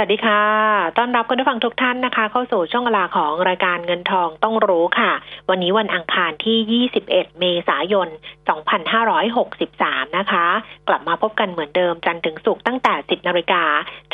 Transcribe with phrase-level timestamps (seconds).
[0.00, 0.42] วัสดีค่ะ
[0.98, 5.12] ต้อนรับคุณผู้ฟังทุกท่านนะคะ เข้าสู่ช่วงเวลาของรายการเงินทองต้องรู้ค่ะ
[5.50, 7.06] วันนี้วันอังคารที่ 21
[7.40, 8.08] เมษายน
[9.32, 10.46] 2563 นะคะ
[10.88, 13.62] กลับมาพบกันเหมือนเดิมจันทร์ถึงศุกร์ตั้งแต่ 10 นาฬิกา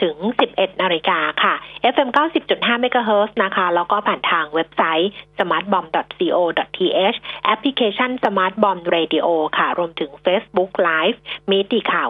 [0.02, 0.16] ถึง
[0.50, 1.54] 11 นาฬิกาค่ะ
[1.92, 2.08] FM
[2.46, 9.26] 90.5 MHz นะคะ แล้วก็ผ่านทางเว็บไซต์ smartbomb.co.th แอปพลิเคชัน smartbomb radio
[9.58, 11.18] ค่ะ รวมถึง Facebook Live
[11.50, 12.08] มีตีข่าว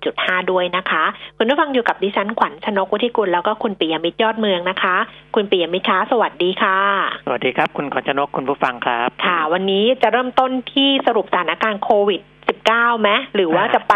[0.00, 1.04] 90.5 ด้วยนะคะ
[1.36, 4.96] คุณผู้ฟังอยู่กับดิฉันขวัญชนกวุฒิกุลแล้วก็คุณปิยมิตรยอดเมืองนะคะ
[5.34, 6.78] คุณปิยมิตรคะสวัสดีค่ะ
[7.24, 12.20] สวัสดีครับ คุณขอชนกคุณผู้ฟังครับ ค่ะ วันนี้จะเริ่มต้นที่สรุปสถานการณ์โควิด
[12.62, 13.94] 19 ไหมหรือว่าจะไป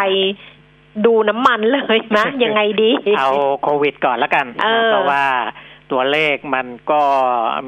[1.06, 3.30] ดูน้ำมันเลยไหมยังไงดี เอา
[3.62, 5.24] โควิดก่อนแล้วกันเออนะเพราะว่า
[5.90, 7.02] ตัวเลขมันก็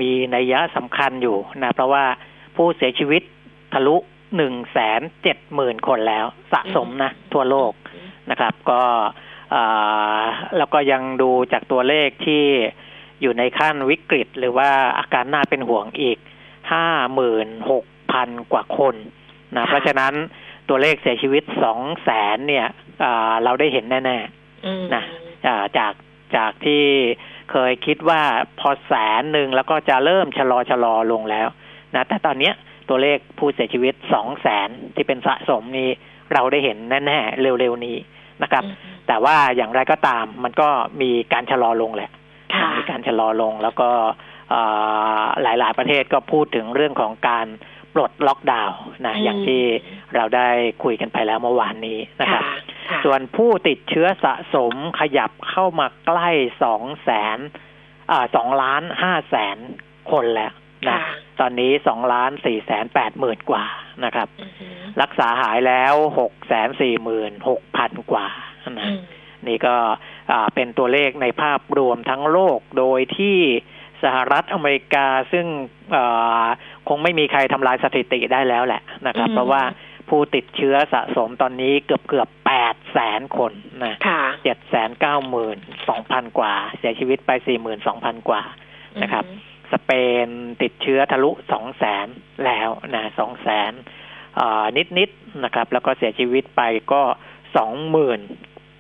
[0.00, 2.05] มีนัยยะสำคัญอยู่นะ เพราะว่า
[2.56, 3.22] ผู้เสียชีวิต
[3.72, 3.97] ทะลุ
[4.37, 7.72] หนึ่งแสนเจ็ดหมื่นคนแล้วสะสมนะ ทั่วโลก
[8.31, 9.06] นะครับ ก็อ่า
[10.56, 12.45] แล้วก็ยังดูจากตัวเลขที่
[13.20, 16.19] อยู่ในขั้นวิกฤต หรือว่าอาการน่าเป็นห่วงอีก
[16.72, 18.94] ห้าหมื่นหกพันกว่าคน
[19.56, 20.14] นะเพราะฉะนั้น
[20.69, 22.67] ตัวเลขเสียชีวิตสองแสนเนี่ย
[23.05, 24.19] อ่าเราได้เห็นแน่
[24.67, 25.92] อืมนะๆอ่าจาก
[26.37, 26.84] จากที่
[27.50, 28.22] เคยคิดว่า
[28.61, 31.48] พอแสนหนึ่งแล้วก็จะเริ่มชะลอชะลอลงแล้ว
[31.94, 32.55] นะแต่ตอนเนี้ย
[32.89, 35.89] ตัวเลขผู้เสียชีวิตสองแสนที่เป็นสะสมนี้
[36.33, 37.97] เราได้เห็นแน่ๆเร็วๆนี้
[38.42, 38.64] นะครับ
[39.13, 40.69] แต่ว่าอย่างไรก็ตามมันก็
[41.01, 42.11] มีการชะลอลงแหละ
[42.55, 43.89] ค่ะมีการชะลอลงแล้วก็
[44.51, 44.63] เอ่
[45.21, 47.47] อหลายๆ ประเทศก็พูดถึงเรื่องของการ
[47.95, 49.63] ปลดล็อกดาวน์นะอืมอย่างที่
[50.15, 50.49] เราได้
[50.85, 52.57] คุยกันไปแล้วเมื่อวานนี้นะครับค่ะ
[52.91, 56.31] ค่ะส่วนผู้ติดเชื้อสะสมขยับเข้ามาใกล้
[56.62, 57.39] สองแสน
[58.34, 59.59] สองล้านห้าแสน
[60.11, 60.53] คนแล้ว
[60.89, 61.01] นะค่ะ
[61.41, 63.65] ตอนนี้สองล้านสี่แสนแปดหมื่นกว่า
[64.05, 68.28] นะครับอือหือรักษาหายแล้วหกแสนสี่หมื่นหกพันกว่า
[68.71, 68.99] นะอืม
[69.49, 69.75] นี่ก็
[70.33, 73.39] อ่าเป็นตัวเลขในภาพรวมทั้งโลกโดยที่
[74.03, 75.47] สหรัฐอเมริกาซึ่ง
[75.97, 76.47] อ่า
[76.89, 79.62] คงไม่มีใครทำลายสถิติได้แล้วแหละนะครับอืมเพราะว่า
[80.09, 83.53] ผู้ติดเชื้อสะสมตอนนี้เกือบเกือบแปดแสนคน
[83.84, 85.59] นะค่ะเจ็ดแสนเก้าหมื่น
[85.89, 88.43] สองพันกว่า เสียชีวิตไปสี่หมื่นสองพันกว่า
[89.03, 89.25] นะครับ
[89.72, 89.91] สเป
[90.27, 90.28] น
[90.62, 92.06] ติดเชื้อทะลุสองแสน
[92.45, 93.72] แล้วนะสองแสน
[94.77, 96.62] นิดนิดๆนะครับ แล้วก็เสียชีวิตไป
[96.93, 97.03] ก็
[97.56, 98.21] สองหมื่น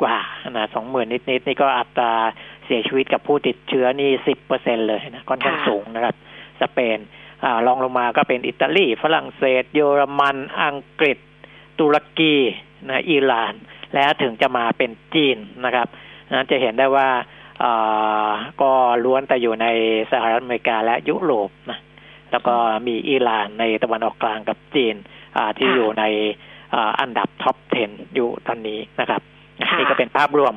[0.02, 0.16] กว่า
[0.50, 2.12] นะสองหมื่นนิดๆนี่ก็อัตรา
[2.64, 6.14] เสียชีวิตกับผู้ติดเชื้อนี่สิบเปอร์เซ็นเลยนะค่อนข้างสูงนะครับ
[6.60, 6.98] สเปน
[7.44, 11.18] อารองลงมาก็เป็นอิตาลี ฝรั่งเศส เยอรมัน อังกฤษ
[11.78, 12.34] ตุรกี
[12.88, 13.54] นะอิหร่าน
[13.94, 15.88] และถึงจะมาเป็นจีนนะครับ
[16.32, 17.08] นะจะเห็นได้ว่า
[17.62, 18.30] อ่า
[18.62, 18.72] ก็
[19.04, 19.66] ล้วนแต่อยู่ใน
[20.12, 21.78] สหรัฐอเมริกาและยุโรปนะ
[22.30, 22.54] แล้วก็
[22.86, 24.94] มีอิหร่านในตะวันออกกลางกับจีน
[25.58, 26.04] ที่อยู่ใน
[27.00, 29.22] อันดับท็อป 10 อยู่ตอนนี้นะครับ
[29.78, 30.54] นี่ก็เป็นภาพรวม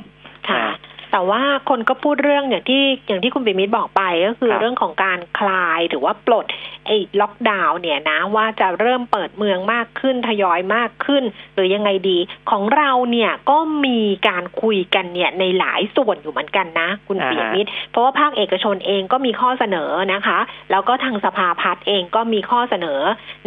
[0.50, 0.72] ค่ะอ่า
[1.16, 6.46] แต่ว่าคนก็พูดเรื่องอย่างที่อย่างที่คุณปิมิตรบอกไปก็คือครับเรื่องของการคลายหรือว่าปลด
[6.86, 11.24] ไอ้ล็อกดาวน์เนี่ยนะว่าจะเริ่มเปิดเมืองมากขึ้นทยอยมากขึ้น
[11.56, 12.18] หรือยังไงดี
[12.52, 20.40] ของเราเนี่ยก็มีการคุยกันเนี่ยในหลายส่วนอยู่เหมือนกันนะ คุณอ่าฮะปิยมิตรเพราะว่าภาคเอกชนเองก็มีข้อเสนอนะคะ
[20.72, 23.00] แล้วก็ทางสภาพัฒน์เองก็มีข้อเสนอ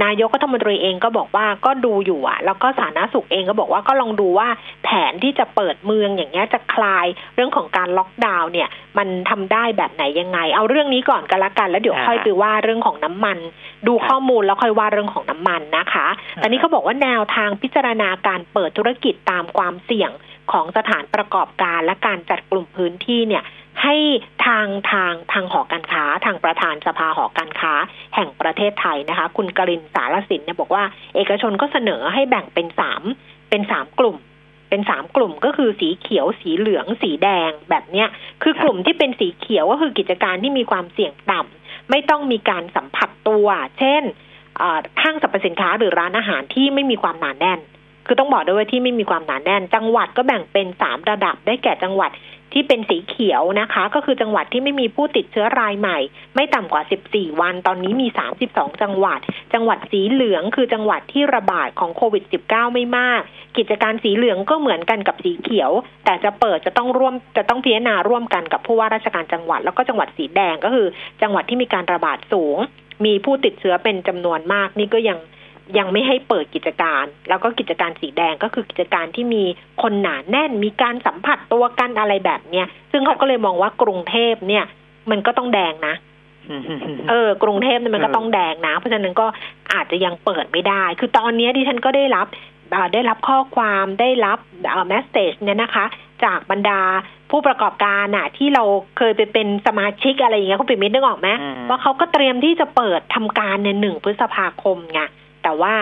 [0.05, 4.49] นายกรัฐมนตรีเองก็บอกว่าก็ดูอยู่อะแล้วก็สาธารณสุขเองก็บอกว่าก็ลองดูว่า
[4.85, 13.39] แผนที่จะเปิดเมืองอย่างเงี้ยจะคลายเรื่องของการล็อกดาวน์เนี่ย มันทำได้แบบไหนยังไง เอาเรื่องนี้ก่อนกันละกัน แล้วเดี๋ยวอ่าค่อยไปว่าเรื่องของน้ำมัน
[13.87, 16.07] ดูครับข้อมูลแล้วค่อยว่าเรื่องของน้ำมันนะคะ
[16.43, 20.11] ตอนนี้เขาบอกว่าแนวทางพิจารณาการเปิดธุรกิจตามความเสี่ยง
[20.53, 23.45] ของสถานประกอบการและการจัดกลุ่มพื้นที่เนี่ย
[23.83, 23.97] ให้
[24.47, 27.73] ทางทางทางหอการค้า ทางประธานสภาหอการค้า
[28.15, 30.85] แห่งประเทศไทยนะคะ คุณกรินสารสินเนี่ยบอกว่า
[31.15, 33.03] เอกชนก็เสนอให้แบ่งเป็นสาม
[33.51, 34.17] เป็นสามกลุ่ม
[34.69, 38.09] เป็นสามกลุ่มก็คือสีเขียวสีเหลืองสีแดงแบบเนี้ย
[38.43, 43.47] คือกลุ่มที่เป็นสีเขียวก็คือกิจการที่มีความเสี่ยงต่ำไม่ต้องมีการสัมผัสตัว
[43.79, 44.03] เช่น
[45.03, 47.61] ห้างสรรพสินค้าหรือร้านอาหารที่ไม่มีความหนาแน่น
[48.07, 52.11] คือต้องบอกด้วยว่าที่ไม่มีความหนาแน่น จังหวัดก็แบ่งเป็นสามระดับได้แก่จังหวัด
[52.53, 55.99] ที่เป็นสีเขียวนะคะ ก็คือจังหวัดที่ไม่มีผู้ติดเชื้อรายใหม่
[56.35, 58.09] ไม่ต่ำกว่า 14 วัน ตอนนี้มี
[58.45, 59.21] 32 จังหวัด
[59.55, 63.23] จังหวัดสีเหลืองคือจังหวัดที่ระบาดของโควิด -19 ไม่มาก
[63.57, 65.71] กิจการสีเหลืองก็เหมือนกันกับสีเขียว
[66.05, 70.87] แต่จะเปิดจะต้องร่วมจะต้องพิจารณาร่วมกันกับผู้ว่าราชการจังหวัด แล้วก็จังหวัดสีแดงก็คือ
[71.23, 72.59] จังหวัดที่มีการระบาดสูง
[73.05, 75.19] มีผู้ติดเชื้อเป็นจำนวนมากนี่ก็ยัง
[75.79, 79.45] ยังไม่ให้เปิดกิจการ แล้วก็กิจการสีแดงก็คือกิจการที่มี
[79.83, 84.65] คนหนาแน่นมีการสัมผัสตัวกันอะไรแบบเนี้ยซึ่งเขาก็เลยมองว่ากรุงเทพเนี่ย
[85.11, 85.95] มันก็ต้องแดงนะ
[87.11, 89.27] เออ กรุงเทพเนี่ยมันก็ต้องแดงนะ เพราะฉะนั้นก็
[89.73, 92.27] อาจจะยังเปิดไม่ได้ คือตอนนี้ดิฉันก็ได้รับ
[92.75, 94.39] อ่าได้รับข้อความได้รับ
[94.89, 95.85] แมสเซจเนี่ยนะคะ
[96.25, 96.81] จากบรรดา
[97.31, 98.65] ผู้ประกอบการน่ะที่เรา
[98.97, 105.01] เคยไปเป็นสมาชิกอะไรอย่างเงี้ยคุณปิ่มมิตรนึกออกไหมอืมว่าเขาก็เตรียมที่จะเปิดทำการในหนึ่งพฤษภาคมไง
[105.49, 105.77] แต่ว่า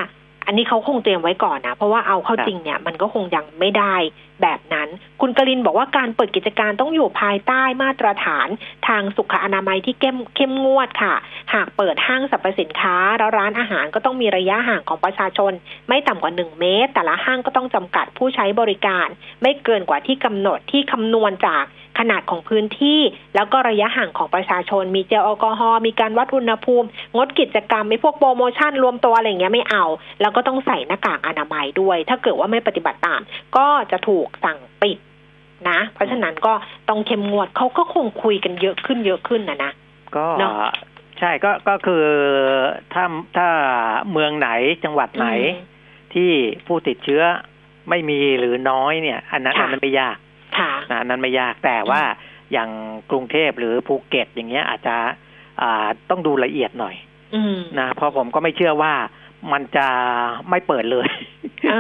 [0.47, 3.95] อันนี้เขาคงเตรียมไว้ก่อนนะ เพราะว่าเอาเข้าจริงเนี่ยมันก็คงยังไม่ได้
[4.43, 4.89] แบบนั้น
[5.21, 8.49] คุณกลินบอกว่าการเปิดกิจการต้องอยู่ภายใต้มาตรฐาน
[8.89, 11.15] ทางสุขอนามัยที่เข้มเข้มงวดค่ะ
[11.55, 15.53] หากเปิดห้างสรรพสินค้า แล้วร้านอาหารก็ต้องมีระยะห่างของประชาชน
[15.89, 19.07] ไม่ต่ำกว่า1เมตร แต่ละห้างก็ต้องจำกัดผู้ใช้บริการ
[19.43, 21.65] ไม่เกินกว่าที่กำหนดที่คำนวณจาก
[21.99, 23.01] ขนาดของพื้นที่
[23.35, 29.85] แล้วก็ระยะห่างของประชาชน มีเจลแอลกอฮอล์มีการวัดอุณหภูมิ งดกิจกรรมมีพวกโปรโมชั่นรวมตัวอะไรอย่างเงี้ยไม่เอา
[30.21, 33.21] แล้วก็ต้องใส่หน้ากากอนามัยด้วย ถ้าเกิดว่าไม่ปฏิบัติตาม
[33.57, 34.99] ก็จะถูกสั่งปิด
[35.71, 36.55] นะ เพราะฉะนั้นก็
[36.89, 39.73] ต้องเข้มงวดเขาก็คงคุยกันเยอะขึ้นเยอะขึ้นนะนะ
[40.17, 40.71] ก็เนอะ
[41.19, 42.05] ใช่ก็ก็คือ
[42.95, 43.05] ถ้า
[43.37, 43.49] ถ้า
[44.13, 44.49] เมืองไหน
[44.85, 45.29] จังหวัดไหน
[46.15, 46.31] ที่
[46.67, 47.23] ผู้ติดเชื้อ
[47.91, 50.17] ไม่มีหรือน้อยเนี่ย อันนั้นค่ะอันนั้นไม่ยาก
[50.59, 52.03] ค่ะนะอันนั้นไม่ยากแต่ว่า
[52.53, 52.71] อย่าง
[53.11, 54.97] กรุงเทพหรือภูเก็ตอย่างเงี้ยอาจจะ
[55.63, 56.95] อ่าต้องดูละเอียดหน่อย
[57.35, 58.95] อืมนะเพราะผมก็ไม่เชื่อว่า
[59.53, 59.89] มันจะ
[60.51, 61.09] ไม่เปิดเลย
[61.71, 61.75] เอ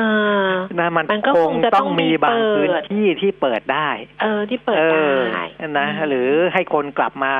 [0.46, 0.50] อ
[0.80, 3.88] นะมันมันก็คคงงจะต้ต้อองงมีบางมีเปิดพื้นที่ที่เปิดได้
[4.22, 4.84] เออที่เปิดเอ
[5.34, 7.34] ได้อนะหรือให้คนกลับมา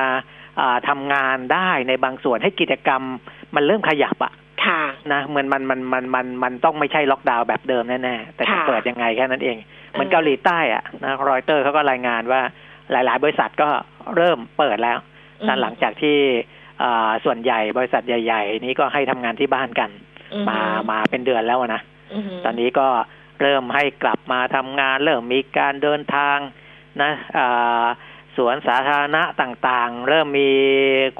[0.59, 3.01] อ่าทำงานได้ในบางส่วนให้กิจกรรม
[3.55, 4.33] มันเริ่มขยับอะ
[4.65, 4.81] ค่ะ
[5.11, 9.57] นะเหมือนมันมันมันมันมันต้องไม่ใช่ล็อกดาวน์แบบเดิมแน่ๆแต่จะค่ะเปิดยังไงแค่นั้นเอง
[9.91, 12.41] เหมือนเออเกาหลีใต้อะนะรอยเตอร์เขาก็รายงานว่า
[12.91, 13.69] หลาย ๆ บริษัทก็
[14.15, 14.97] เริ่มเปิดแล้ว
[15.47, 16.17] นะหลังจากที่
[16.83, 19.89] อ่าส่วนใหญ่บริษัทใหญ่ ๆ นี้ก็ให้ทำงานที่บ้านกัน
[20.33, 20.59] อืมมา
[20.91, 21.81] มาเป็นเดือนแล้วอะนะ
[22.13, 22.87] อืมตอนนี้ก็
[23.41, 26.37] เริ่มให้กลับมาทำงาน เริ่มมีการเดินทาง
[27.01, 27.85] นะอ่า
[28.37, 30.51] สวนสาธารณะต่างๆ เริ่มมี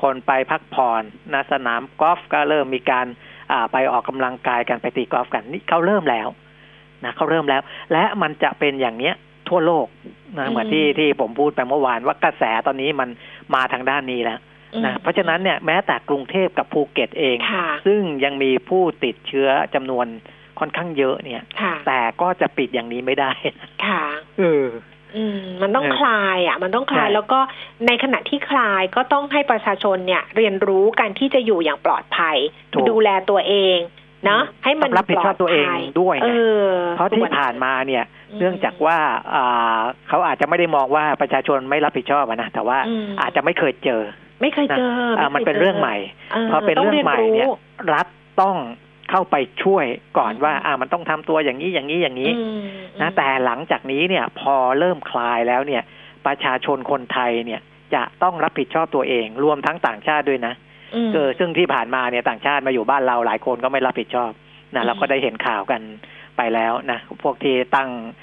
[0.01, 1.03] คนไปพักผ่อน
[1.33, 3.05] นะสนามกอล์ฟก็เริ่มมีการ
[3.51, 6.27] อ่าไปออกกำลังกายกันไปตีกอล์ฟกันนี่เขาเริ่มแล้ว
[7.05, 7.61] นะเขาเริ่มแล้ว
[7.91, 9.15] และมันจะเป็นอย่างเนี้ย
[9.49, 9.87] ทั่วโลก
[10.37, 13.09] นะเหมือนที่ที่ผมพูดไปเมื่อวานว่ากระแสตอนนี้มัน
[13.55, 14.39] มาทางด้านนี้แล้ว
[14.85, 20.05] นะเพราะฉะนั้นเนี่ยแม้แต่กรุงเทพกับภูเก็ตเองค่ะซึ่งยังมีผู้ติดเชื้อจำนวน
[20.59, 23.31] ค่อนข้างเยอะเนี่ยค่ะแต่ก็จะปิดอย่างนี้ไม่ได้
[23.85, 24.03] ค่ะ
[24.39, 24.67] เออ
[25.15, 27.39] อืมมันต้องเออคลายอะ มันต้องคลายใช่แล้วก็
[27.87, 32.37] ในขณะที่คลายก็ต้องให้ประชาชนเนี่ย เรียนรู้การที่จะอยู่อย่างปลอดภัย
[32.73, 36.27] ถูกดูแลตัวเองเนาะให้มันต้องรับผิดชอบตัวเองปลภัด้วยไงเอ
[36.67, 38.97] อเพราะที่ผ่านมาเนี่ยมเนื่องจากว่า
[39.35, 44.01] อ่าเขาอาจจะไม่ได้มองว่าประชาชนไม่รับผิดชอบอะนะแต่ว่าอืมอาจจะไม่เคยเจอ
[44.41, 45.95] ไม่เคยเจอนะอ่ามันเป็นเรื่องใหม่
[46.51, 47.47] พอเป็นเรื่องใหม่เนี่ย
[47.93, 48.07] รัฐ
[48.41, 48.57] ต้อง
[49.11, 49.85] เข้าไปช่วย
[50.17, 52.31] ก่อนว่า อ่ามันต้องทำตัวอย่างนี้อย่างนี้อย่างนี้
[53.01, 55.83] นะแต่หลังจากนี้เนี่ย พอเริ่มคลายแล้วเนี่ย
[56.25, 57.61] ประชาชนคนไทยเนี่ย
[57.93, 60.53] จะต้องรับผิดชอบตัวเอง รวมทั้งต่างชาติด้วยนะ
[61.07, 64.31] มเออซึ่งที่ผ่านมาเนี่ยต่างชาติมาอยู่บ้านเราหลายคนก็ไม่รับผิดชอบ
[64.75, 65.81] นะเราก็ได้เห็นข่าวกัน
[66.37, 68.15] ไปแล้วนะพวกที่ตั้งอ่า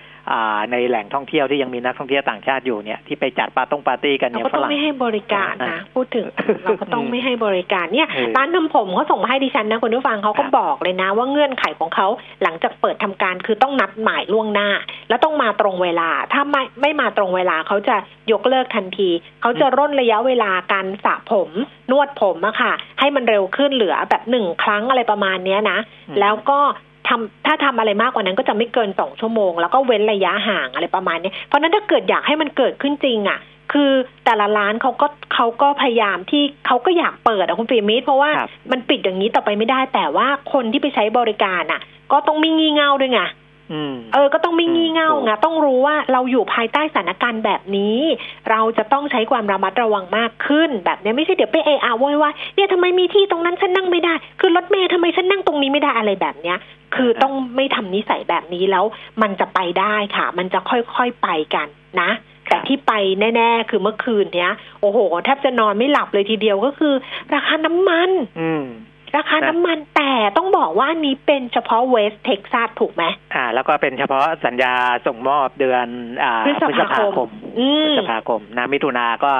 [0.72, 6.26] ในแหล่งท่องเที่ยวที่ยังมีนักท่องเที่ยวต่างชาติอยู่เนี่ยที่ไปจัดปาร์ตงปาร์ตี้กันเราเนี่ยก็ฝต้องรั่งไม่ให้บริการอะนะพูดถึง
[6.64, 12.06] เราก็ต้องไม่ให้บริการเนี่ยเออร้านทำผมเขาส่งมาให้ดิฉันนะคุณผู้ฟังเขาก็ครับบอกเลยนะ ว่าเงื่อนไขของเขา
[12.42, 14.68] หลังจากเปิดทำการคือต้องนัดหมายล่วงหน้า
[15.08, 17.96] แล้วต้องมาตรงเวลาถ้าไม่ไม่มาตรงเวลาเขาจะ
[18.32, 19.10] ยกเลิกทันที
[19.42, 21.50] เขาจะร่นระยะเวลาการสระผม
[21.90, 26.60] นวดผมอะค่ะ ให้มันเร็วขึ้นเหลือแบบหนึ่งครั้งอะไรประมาณเนี้ยนะอืมแล้วก็
[27.08, 33.38] ทำถ้าทำอะไรมากกว่านั้นก็จะไม่เกินสองชั่วโมง แล้วก็เว้นระยะห่างอะไรประมาณนี้เพราะฉะนั้นถ้าเกิดอยากให้มันเกิดขึ้นจริงอะ
[33.72, 33.90] คือ
[34.24, 41.80] แต่ละร้านเขาก็เขาก็พยายามที่เขาก็อยากเปิดอะคุณฟิมิตเพราะว่าครับมันปิดอย่างนี้ต่อไปไม่ได้ แต่ว่าคนที่ไปใช้บริการอะ
[42.12, 43.34] ก็ต้องไม่งี่เง่าด้วยไงอืม
[44.12, 47.98] เออ ก็ต้องไม่งี่เง่าถูกไงต้องรู้ว่าเราอยู่ภายใต้สถานการณ์แบบนี้
[48.50, 56.58] เราจะต้องใช้ความระมัดระวังมากขึ้น แบบเนี้ยไม่ใช่เดี๋ยวไปเออาโวยวายเนี่ยทำไมมีที่ตรงนั้นฉันนั่งไม่ได้ คือรถเมย์ทำไมฉันนั่งตรงนี้ไม่ได้อะไรแบบเนี้ย
[56.94, 58.84] คือต้องไม่ทำนิสัยแบบนี้แล้ว
[59.22, 61.66] มันจะไปได้ค่ะ มันจะค่อยๆไปกัน
[62.00, 62.10] นะ
[62.48, 62.92] แต่ที่ไป
[63.36, 66.94] แน่ ๆ คือเมื่อคืนเนี้ย โอ้โหแทบจะนอนไม่หลับเลยทีเดียวก็คือ
[67.32, 68.64] ราคาน้ำมัน อืม
[69.16, 73.04] ราคานะน้ำมันแต่ต้องบอกว่าอันนี้เป็นเฉพาะเวสเท็กซัสถูกไหม
[73.34, 74.74] อ่า แล้วก็เป็นเฉพาะสัญญา
[75.06, 75.86] ส่งมอบเดือน
[76.24, 77.28] อ่าพฤษภาคม
[77.58, 79.32] อืพฤมษภาคมนะมิถุนาก็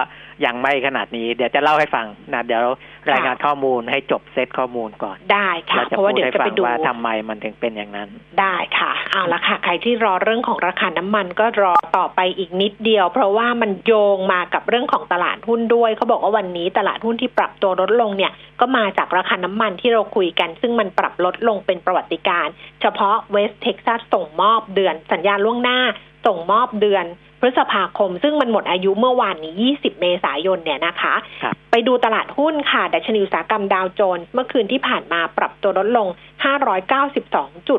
[0.44, 2.62] ยังไม่ขนาดนี้เดี๋ยวจะเล่าให้ฟังนะเดี๋ยว
[3.10, 8.08] รายงานข้อมูลให้จบเซตข้อมูลก่อนได้ค่ะแล้วจะเพราะว่าพูดเดี๋ยวให้จะฟัไปงดูว่าทำไมมันถึงเป็นอย่างนั้น
[8.40, 25.78] ได้ค่ะเอาละค่ะ ใครที่รอเรื่องของราคาน้ำมันก็รอต่อไปอีกนิดเดียว เพราะว่ามันโยงมากับเรื่องของตลาดหุ้นด้วยเขาบอกว่าวันนี้ตลาดหุ้นที่ปรับตัวลดลงเนี่ย ก็มาจากราคาน้ำมันที่เราคุยกัน ซึ่งมันปรับลดลงเป็นประวัติการณ์เฉพาะเวสเท็กซัสส่งมอบเดือนสัญญาล่วงหน้า
[26.26, 36.08] ส่งมอบเดือนพ ฤษภาคม ซึ่งมันหมดอายุเมื่อวานนี้ 20 เมษายนเนี่ยนะคะครับไปดูตลาดหุ้นค่ะ ดัชนีอุตสาหกรรมดาวโจนส์เมื่อคืนที่ผ่านมาปรับตัวลดลง
[36.44, 37.76] 592.05 จุ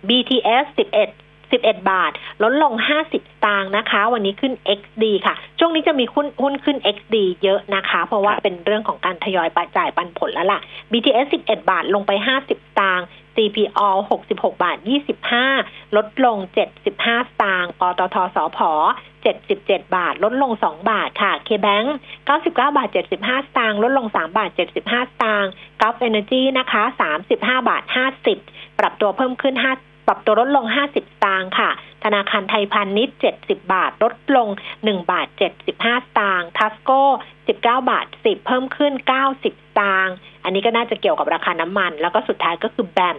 [0.09, 1.22] BTS 11
[1.61, 10.61] 11 บาท ลดลง 50สตางค์นะคะ วันนี้ขึ้น XD ค่ะ ช่วงนี้จะมีหุ้นหุ้นขึ้น XD เยอะนะคะ เพราะว่าครับเป็นเรื่องของการทยอยปัจจ่ายปันผลแล้วล่ะ
[10.93, 13.07] BTS 11 บาทลงไป 50สตางค์
[13.37, 13.81] CPO
[14.23, 14.77] 66 บาท
[15.37, 16.37] 25 ลดลง
[16.79, 18.59] 75สตางค์ปตทสพ
[19.23, 21.89] 77 บาท ลดลง 2 บาทค่ะ KBank
[22.27, 26.83] 99 บาท 75 สตางค์ลดลง 3 บาท 75 สตางค์ Gulf Energy นะคะ
[27.23, 27.83] 35 บาท
[28.31, 31.71] 50 ปรับตัวเพิ่มขึ้น 5 ปรับตัวลดลง 50สตางค์ค่ะ
[32.05, 34.49] ธนาคารไทยพาณิชย์ 70 บาทลดลง
[34.81, 35.85] 1 บาท 75 ส
[36.19, 39.47] ตางค์ทัสโก้19 บาท 10 เพิ่มขึ้น 90 ส
[39.79, 43.17] ตางค์อันนี้ก็น่าจะเกี่ยวกับราคาน้ำมัน แล้วก็สุดท้ายก็คือแบม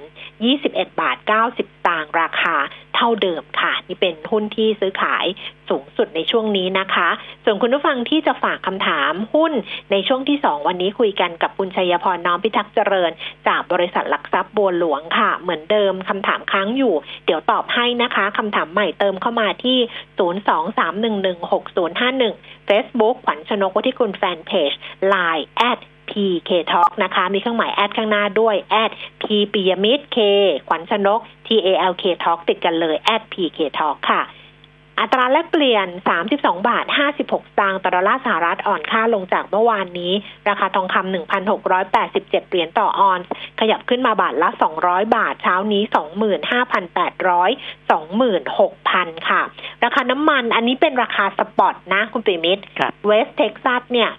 [0.50, 2.56] 21 บาท 90 สตางค์ราคา
[2.96, 5.26] เท่าเดิมค่ะ นี่เป็นหุ้นที่ซื้อขาย
[5.70, 7.10] สูงสุดในช่วงนี้นะคะ
[7.44, 9.54] ส่วนคุณผู้ฟังที่จะฝากคำถามหุ้น
[9.92, 13.12] ในช่วงที่ 2 วันนี้คุยกันกับคุณชัยพรน้อมพิทักษ์เจริญ
[13.48, 16.94] จากบริษัทหลักทรัพย์บัวหลวงค่ะ เหมือนเดิมคำถามค้างอยู่
[17.26, 19.78] เดี๋ยวตอบให้นะคะคำถามใหม่เติมเข้ามาที่
[20.18, 24.72] 023116051 Facebook ขวัญชนกวุฒิคุณแฟนเพจ
[25.14, 30.18] Line at PK Talk นะคะ มีเครื่องหมายแอดข้างหน้าด้วย at P ปิยมิตร K
[30.68, 34.22] ขวัญชนก T A L K Talk ติดกันเลย at PK Talk ค่ะ
[35.00, 35.88] อัตราแลกเปลี่ยน
[36.24, 36.86] 32 บาท
[37.20, 40.14] 56สตางค์ต่อดอลลาร์สหรัฐอ่อนค่าลงจากเมื่อวานนี้
[40.50, 41.14] ราคาทองคำ
[41.74, 43.28] 1,687 เหรียญต่อออนซ์
[43.60, 44.50] ขยับขึ้นมาบาทละ
[44.82, 47.50] 200 บาท เช้านี้ 25,800
[48.52, 49.42] 26,000 ค่ะ
[49.84, 54.10] ราคาน้ำมันอันนี้เป็นราคา spot นะ คุณปิมิตรครับ West Texas เนี่ย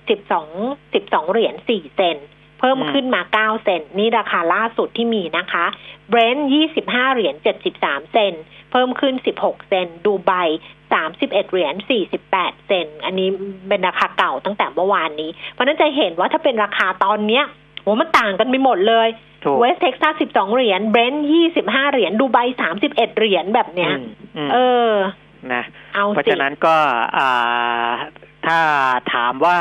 [0.43, 5.65] 12 12 เหรียญ 4 เซนต์เพิ่มขึ้นมา 9 เซนต์นี่ราคาล่าสุดที่มีนะคะ
[6.09, 6.49] Brent
[6.81, 7.35] 25 เหรียญ
[7.75, 10.33] 73 เซนต์เพิ่มขึ้น 16 เซนต์ดูไบ
[10.93, 11.75] 31 เหรียญ
[12.21, 13.29] 48 เซนต์อันนี้
[13.69, 17.45] เป็นราคาเก่าตั้งแต่เมื่อวานนี้ เพราะฉะนั้นจะเห็นว่าถ้าเป็นราคาตอนเนี้ย
[17.83, 19.09] โหมันต่างกันไปหมดเลย
[19.45, 21.27] ถูก West Texas 12 เหรียญ Brent
[21.59, 22.39] 25 เหรียญ ดูไบ
[22.79, 24.05] 31 เหรียญแบบเนี้ยอืม
[24.37, 24.57] อืมเอ
[24.91, 24.93] อ
[25.53, 25.63] นะ
[25.95, 26.77] เอาเพราะสิฉะนั้นก็
[27.19, 27.91] อ่า
[28.47, 28.59] ถ้า
[29.13, 29.59] ถามว่า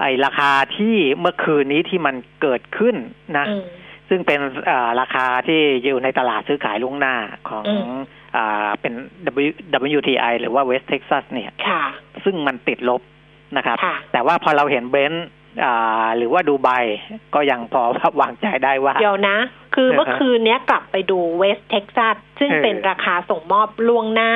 [0.00, 2.96] ไอ้ราคาที่เมื่อคืนนี้ที่มันเกิดขึ้น
[3.38, 3.62] นะอืม
[4.08, 7.14] ซึ่งเป็นอ่าราคาที่อยู่ในตลาดซื้อขายล่วงหน้า
[7.48, 7.98] ของอืม
[8.36, 8.92] อ่าเป็น
[9.48, 9.50] W
[9.98, 11.82] WTI หรือว่า West Texas เนี่ยค่ะ
[12.24, 13.02] ซึ่งมันติดลบ
[13.56, 15.43] นะครับค่ะแต่ว่าพอเราเห็น Brent อ่า
[16.16, 16.68] หรือว่าดูไบ
[17.34, 17.82] ก็ยังพอ
[18.20, 19.36] วางใจได้ว่า เดี๋ยวนะ
[19.74, 24.32] คือเมื่อคืนเนี้ยกลับไปดูเวสเท็กซัสซึ่งเออเป็นราคาส่งมอบล่วงหน้า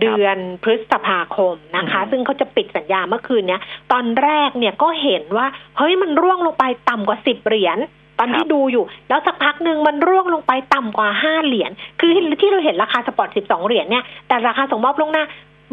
[0.00, 3.60] เดือนพฤษภาคมนะคะอืมซึ่งเขาจะปิดสัญญาเมื่อคืนเนี้ย
[3.92, 5.46] ตอนแรกเนี่ยก็เห็นว่า
[5.78, 7.78] เฮ้ยมันร่วงลงไปต่ำกว่าสิบเหรียญ
[8.18, 15.24] ตอนที่ดูอยู่ แล้วสักพักหนึ่งมันร่วงลงไปต่ำกว่าห้าเหรียญคือที่เราเห็นราคา spot สิบสองเหรียญเนี่ยแต่ราคาส่งมอบล่วงหน้า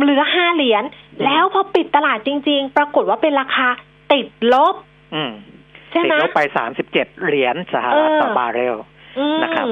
[0.01, 0.83] เหลือห้าเหรียญ
[1.25, 3.67] แล้วพอปิดตลาดจริง ๆ ปรากฏว่าเป็นราคา
[4.13, 4.75] ติดลบ
[5.15, 5.31] อืม
[5.91, 8.75] ใช่ติดไหมลบไปสามสิบเจ็ดเหรียญสหรัฐเออต่อบาร์เรล
[9.17, 9.67] อืมนะครับ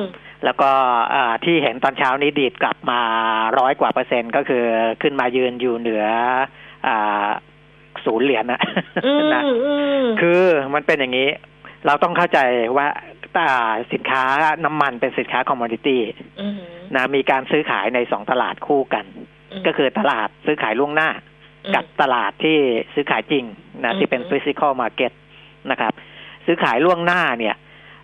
[0.46, 0.70] แล้วก็
[1.14, 3.02] อ่าที่เห็นตอนเช้านี้ดีดกลับมา
[3.60, 4.64] ร้อยกว่าเปอร์เซ็นต์ก็คือ
[5.02, 6.06] ขึ้นมายืนอยู่เหนือ
[6.88, 7.28] อ่า
[8.06, 8.62] ศูนย์เหรียญนะ
[9.06, 10.44] อืมนะอืมคือ
[10.74, 11.30] มันเป็นอย่างนี้
[11.86, 12.40] เราต้องเข้าใจ
[12.78, 12.88] ว่า
[13.38, 14.24] อ่าสินค้า
[14.66, 16.02] น้ำมันเป็นสินค้าคอมมอดิตี้
[16.42, 16.60] อืม
[16.96, 19.06] นะมีการซื้อขายในสองตลาดคู่กัน
[19.68, 21.10] ก็คือตลาดซื้อขายล่วงหน้า
[21.76, 22.58] กับตลาดที่
[22.94, 23.44] ซื้อขายจริง
[23.84, 25.12] นะที่เป็น physical market
[25.72, 25.94] นะครับ
[26.46, 27.56] ซื้อขายล่วงหน้าเนี่ย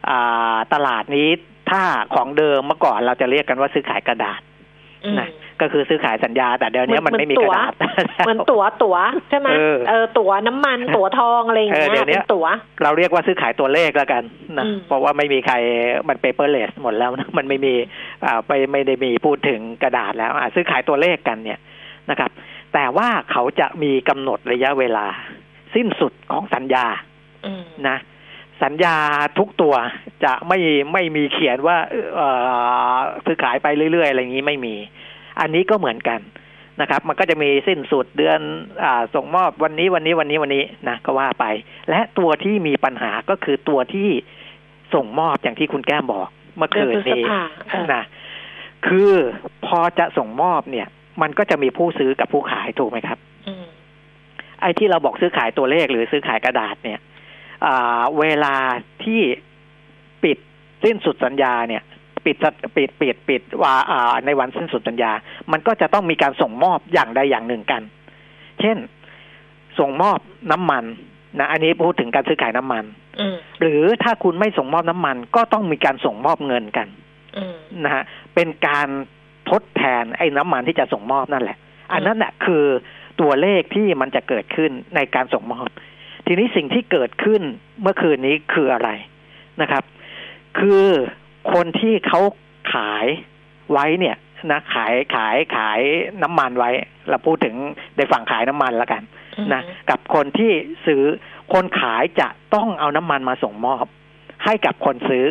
[0.10, 1.28] อ่าตลาดนี้
[1.70, 1.84] ถ้า
[2.16, 4.42] ของเดิมเมื่อก่อนเราจะเรียกกันว่าซื้อขายกระดาษ
[5.06, 5.30] อืมนะ
[5.62, 7.74] ก็คือซื้อขายสัญญาแต่เดี๋ยวนี้เหมืมัอนนไม่มีเหมืกอนระดาษ
[8.26, 8.98] เหมือนตั๋วตั๋ว
[9.30, 12.46] ใช่ไหมเออเออตั๋วน้ำมันตั๋วทองอะไรอย่างเงี้เออเดี๋ยยวเนี้เป็ยนตั๋ว
[12.84, 14.24] เราเรียกว่าซื้อขายตัวเลขแล้วกัน
[14.58, 15.56] นะอืมเพราะว่าไม่มีใคร
[16.10, 17.74] มันเปเปอร์เลสหมดแล้วนะมันไม่มี
[18.26, 21.60] อ่าไม่ไม่ได้มีพูดถึงกระดาษแล้วอะซื้อขายตัวเลขกันเนี่ย
[22.10, 22.32] นะครับ
[22.76, 25.06] แต่ว่าเขาจะมีกำหนดระยะเวลา
[25.76, 26.86] สิ้นสุดของสัญญา
[27.46, 27.98] อืมนะ
[28.64, 28.96] สัญญา
[29.38, 29.76] ทุกตัว
[30.24, 30.60] จะไม่
[30.94, 31.78] ไม่มีเขียนว่า
[32.16, 32.28] เอ่
[32.94, 34.76] อซื้อขายไปเรื่อยๆ อะไรอย่างนี้ไม่มี
[35.40, 36.20] อันนี้ก็เหมือนกัน
[36.82, 38.40] นะครับ มันก็จะมีสิ้นสุดเดือน
[38.84, 41.46] อาส่งมอบวันนี้วันนี้วันนี้วันนี้นะก็ว่าไป
[41.90, 44.10] และตัวที่มีปัญหาก็คือตัวที่
[44.94, 46.28] ส่งมอบอย่างที่คุณแก้มบอก
[46.58, 48.04] เมื่อเดือนคืนพฤษนี้ภาเออนะ
[48.88, 49.12] คือ
[49.66, 50.88] พอจะส่งมอบเนี่ย
[51.22, 53.66] มันก็จะมีผู้ซื้อกับผู้ขายถูกไหมครับอืม
[54.62, 57.00] ไอ้ที่เราบอกซื้อขายตัวเลขหรือซื้อขายกระดาษเนี่ย
[57.66, 58.56] อ่าเวลา
[59.04, 59.22] ที่
[60.24, 60.38] ปิด
[60.84, 61.84] สิ้นสุดสัญญาเนี่ย
[62.26, 65.12] ปิดสัญปิดปิดปิดว่าอ่าในวันสิ้นสุดสัญญา
[65.52, 67.82] มันก็จะต้องมีการส่งมอบอย่างใดอย่างหนึ่งกัน
[68.62, 68.78] เช่น
[69.80, 70.20] ส่งมอบ
[70.52, 70.84] น้ำมัน
[71.40, 72.84] นะอันนี้พูดถึงการซื้อขายน้ำมัน
[73.20, 76.88] อืมหรือถ้าคุณไม่ส่งมอบน้ำมัน ก็ต้องมีการส่งมอบเงินกัน
[77.38, 77.56] อืม
[77.86, 78.04] นะฮะ
[78.36, 78.88] เป็นการ
[79.50, 81.58] ทดแทนไอ้น้ำมันที่จะส่งมอบนั่นแหละ
[81.94, 82.66] อันนั้นแหละคือ
[83.22, 85.70] ตัวเลขที่มันจะเกิดขึ้นในการส่งมอบ
[86.26, 87.42] ทีนี้สิ่งที่เกิดขึ้น
[87.82, 88.90] เมื่อคืนนี้คืออะไร
[89.62, 89.84] นะครับ
[90.60, 90.86] คือ
[91.54, 92.22] คนที่เขา
[92.74, 93.06] ขาย
[93.72, 94.16] ไว้เนี่ย
[94.52, 95.80] นะขายขายขาย
[96.24, 96.72] น้ำมันไว้
[97.10, 97.56] เราพูดถึง
[97.98, 99.04] ในฝั่งขายน้ำมันแล้วกัน
[99.54, 100.52] นะกับคนที่
[100.86, 101.04] ซื้อ
[101.54, 103.86] คนขายจะต้องเอาน้ำมันมาส่งมอบ
[104.46, 105.26] ให้กับคนซื้อ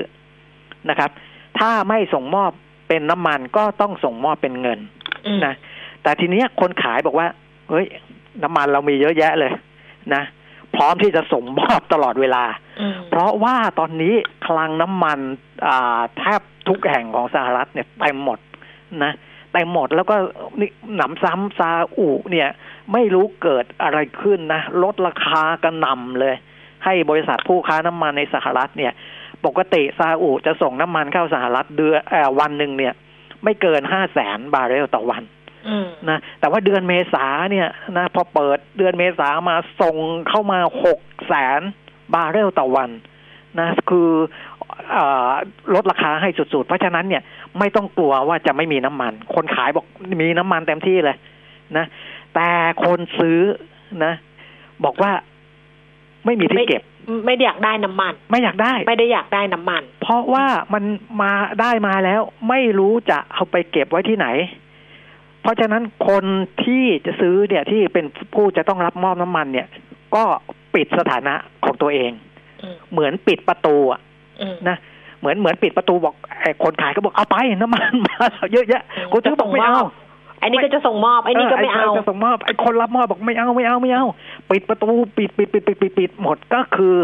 [0.91, 1.11] นะครับ
[1.59, 2.53] ถ้าไม่ส่งมอบ
[2.89, 4.79] เป็นน้ำมันก็ต้องส่งมอบเป็นเงิน
[5.27, 5.55] อืมนะ
[6.03, 7.29] แต่ทีเนี้ยคนขายบอกว่า
[7.71, 7.87] เฮ้ย
[8.43, 9.53] น้ำมันเรามีเยอะแยะเลย
[10.15, 10.23] นะ
[10.77, 12.45] พร้อมที่จะส่งมอบตลอดเวลา
[12.81, 14.15] อืมเพราะว่าตอนนี้
[14.47, 15.19] คลังน้ำมัน
[15.67, 18.39] อ่าแทบทุกแห่งของสหรัฐเนี่ยเต็มหมด
[19.05, 19.13] นะ
[19.53, 20.17] เต็มหมดแล้วก็
[20.61, 22.49] นี่หนำซ้ำซาอุเนี่ย
[22.93, 26.35] ไม่รู้เกิดอะไรขึ้นนะลดราคากระหน่ำเลย
[26.85, 28.93] ให้บริษัทผู้ค้าน้ำมันในสหรัฐเนี่ย
[29.47, 32.95] ปกติซาอุจะส่งน้ำมันเข้าสหรัฐเดือนเอ่อวันหนึ่งเนี่ย
[33.45, 35.23] ไม่เกินห้าแสนบาร์เรลต่อวัน
[35.69, 39.97] อืมนะแต่ว่าเดือนเมษาเนี่ยนะพอเปิดเดือนเมษามาส่ง
[40.29, 41.61] เข้ามาหกแสน
[42.15, 42.91] บาร์เรลต่อวัน
[43.61, 44.11] นะคือ
[44.93, 45.31] เออ
[45.75, 47.23] ลดราคาให้สุดๆ เพราะฉะนั้นเนี่ย
[47.59, 49.87] ไม่ต้องกลัวว่าจะไม่มีน้ำมัน คนขายบอก
[50.21, 51.17] มีน้ำมันเต็มที่เลย
[51.77, 51.87] นะ
[52.35, 52.49] แต่
[52.85, 53.41] คนซื้อ
[54.05, 54.13] นะ
[54.85, 55.13] บอกว่า
[56.25, 56.83] ไม่มีที่เก็บ
[57.27, 60.85] ไม่ได้อยากได้น้ำมัน ไม่อยากได้ ไม่ได้อยากได้น้ำมัน เพราะว่ามัน
[61.23, 64.27] มาได้มาแล้ว ไม่รู้จะเอาไปเก็บไว้ที่ไหน
[65.43, 66.25] เพราะฉะนั้นคน
[66.65, 69.67] ที่จะซื้อเนี่ยที่เป็นผู้จะต้องรับมอบน้ำมันเนี่ย
[70.15, 70.25] ก็
[70.75, 72.11] ปิดสถานะของตัวเอง
[72.63, 74.01] อืมเหมือนปิดประตูอะ
[74.41, 74.77] อืมนะ
[75.21, 78.17] เหมือนเหมือนปิดประตูบอกไอ้คนขายก็บอกเอาไปน้ำมันมา
[78.53, 79.85] เยอะแยะคนซื้อบอกไม่เอา
[80.45, 84.05] ไอ้นี่ก็จะส่งมอบไอ้นี่ก็ไม่เอาจะส่งมอบไอ้คนรับมอบบอกไม่เอาไม่เอาไม่เอา
[84.51, 86.99] ปิดประตูปิดปิดปิดปิดปิดปิดหมดก็คือ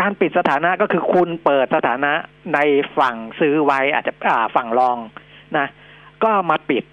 [0.00, 2.12] การปิดสถานะก็คือคุณเปิดสถานะ
[2.54, 2.58] ใน
[2.98, 4.98] ฝั่งซื้อไว้อาจจะอ่าฝั่ง long
[5.56, 5.66] นะ
[6.24, 6.84] ก็มาปิด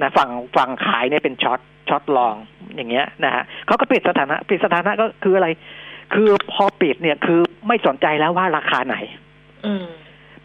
[0.00, 2.34] นะฝั่งฝั่งขายเนี่ยเป็น short short long
[2.76, 5.48] อย่างเงี้ยนะฮะเขาก็ปิดสถานะ ปิดสถานะก็คืออะไร
[6.14, 8.96] คือพอปิดเนี่ยคือไม่สนใจแล้วว่าราคาไหน
[9.66, 9.86] อืม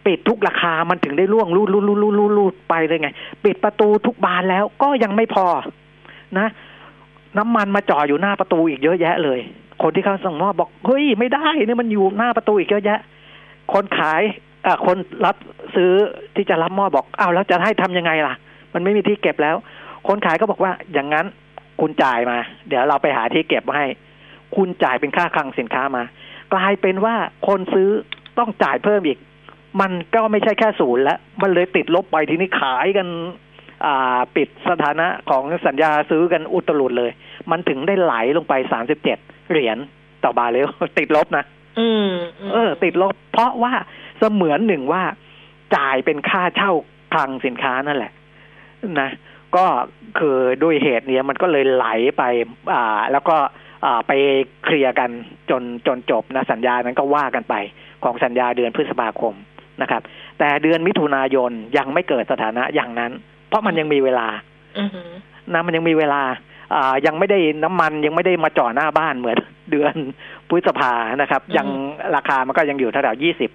[0.05, 3.09] ปิดทุกราคามันถึงได้ล่วงรูดรูดรูดรูดรูดรูดไปเลยไง
[3.45, 5.45] ปิดประตูทุกบานแล้วก็ยังไม่พอ
[6.37, 6.47] นะ
[7.37, 9.39] น้ำมันมาจ่ออยู่หน้าประตูอีกเยอะแยะเลย
[9.81, 12.99] คนที่เขาส่งมอบบอกเฮ้ยไม่ได้เนี่ยมันอยู่หน้าประตูอีกเยอะแยะ
[13.73, 14.21] คนขาย
[14.65, 15.35] อ่าคนรับ
[15.75, 15.91] ซื้อ
[16.35, 18.33] ที่จะรับมอบบอกอ้าวแล้วจะให้ทำยังไงล่ะ
[18.73, 19.55] มันไม่มีที่เก็บแล้ว
[20.07, 21.25] คนขายก็บอกว่าอย่างนั้น
[21.81, 22.37] คุณจ่ายมา
[22.67, 23.85] เดี๋ยวเราไปหาที่เก็บให้
[24.55, 26.03] คุณจ่ายเป็นค่าคลังสินค้ามา
[26.53, 27.15] กลายเป็นว่า
[27.47, 27.89] คนซื้อ
[28.37, 29.17] ต้องจ่ายเพิ่มอีก
[29.81, 33.07] มันก็ไม่ใช่แค่ศูนย์แล้ว มันเลยติดลบไปทีนี้ขายกัน
[33.85, 37.11] อ่า ปิดสถานะของสัญญาซื้อกันอุตลุดเลย
[37.51, 39.17] มันถึงได้ไหลลงไปสามสิบเจ็ด
[39.51, 39.77] เหรียญ
[40.23, 40.67] ต่อบาร์เรล
[40.99, 41.45] ติดลบนะ
[41.79, 42.09] อืม
[42.47, 43.73] มเออ ติดลบ เพราะว่า
[44.19, 45.03] เสมือนหนึ่งว่า
[45.75, 46.71] จ่ายเป็นค่าเช่า
[47.13, 48.11] คลังสินค้านั่นแหละ
[49.01, 49.09] นะ
[49.55, 49.65] ก็
[50.19, 51.85] คือด้วยเหตุเนี้ยมันก็เลยไหล
[52.17, 52.23] ไป
[52.73, 53.35] อ่า แล้วก็
[53.85, 54.11] อ่าไป
[54.63, 55.09] เคลียร์กัน
[55.49, 57.55] จนจนจบนะสัญญานั้นก็ว่ากันไป
[58.03, 59.33] ของสัญญาเดือนพฤษภาคม
[59.81, 60.01] นะครับ
[60.39, 63.11] แต่เดือนมิถุนายนยังไม่เกิดสถานะอย่างนั้น
[63.49, 64.27] เพราะมันยังมีเวลา
[64.79, 65.09] อือหือ
[65.53, 66.21] นะมันยังมีเวลา
[66.73, 69.37] อ่ายังไม่ได้น้ำมันยังไม่ได้มาจ่อหน้าบ้านเหมือน
[69.71, 69.95] เดือน
[70.49, 71.67] พฤษภานะครับ ยัง
[72.15, 73.51] ราคามันก็ยังอยู่แถวๆยี่สิบ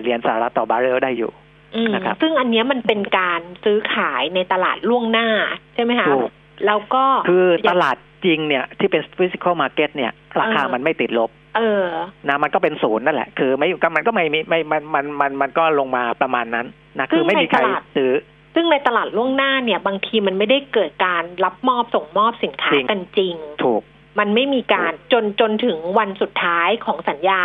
[0.00, 1.30] เหรียญสหรัฐต่อบาร์เรลได้อยู่
[1.74, 5.28] อืมนะครับซึ่งอันเนี้ยมันเป็นการซื้อขายในตลาดล่วงหน้า
[5.74, 6.30] ใช่ไหมคะถูก
[6.66, 11.86] แล้วก็คือตลาดจริงเนี่ยที่เป็น physical market เนี่ย ราคาเออมันไม่ติดลบ เออ
[12.28, 16.66] นะมันก็เป็นศูนย์นั่นแหละ คือไม่ก็มันก็ไม่ไม่ไม่มันมันมันมันก็ลงมาประมาณนั้น
[16.98, 18.12] นะคือไม่มีใครซึ่งในตลาดซื้อ
[18.54, 23.82] ซึ่งในตลาดล่วงหน้าเนี่ย บางทีมันไม่ได้เกิดการรับมอบส่งมอบสินค้าจริงกันจริง ถูก
[24.18, 27.44] มันไม่มีการจนจนถึงวันสุดท้ายของสัญญา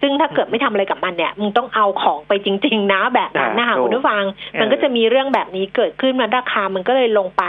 [0.00, 7.42] ซึ่งถ้าเกิดไม่ทำอะไรกับมันเนี่ยมึงต้องเอาของไปจริง ๆ นะแบบนั้นนะคะอ่าถูกคุณผู้ฟังเออมันก็จะมีเรื่องแบบนี้เกิดขึ้นมันราคามันก็เลยลงไป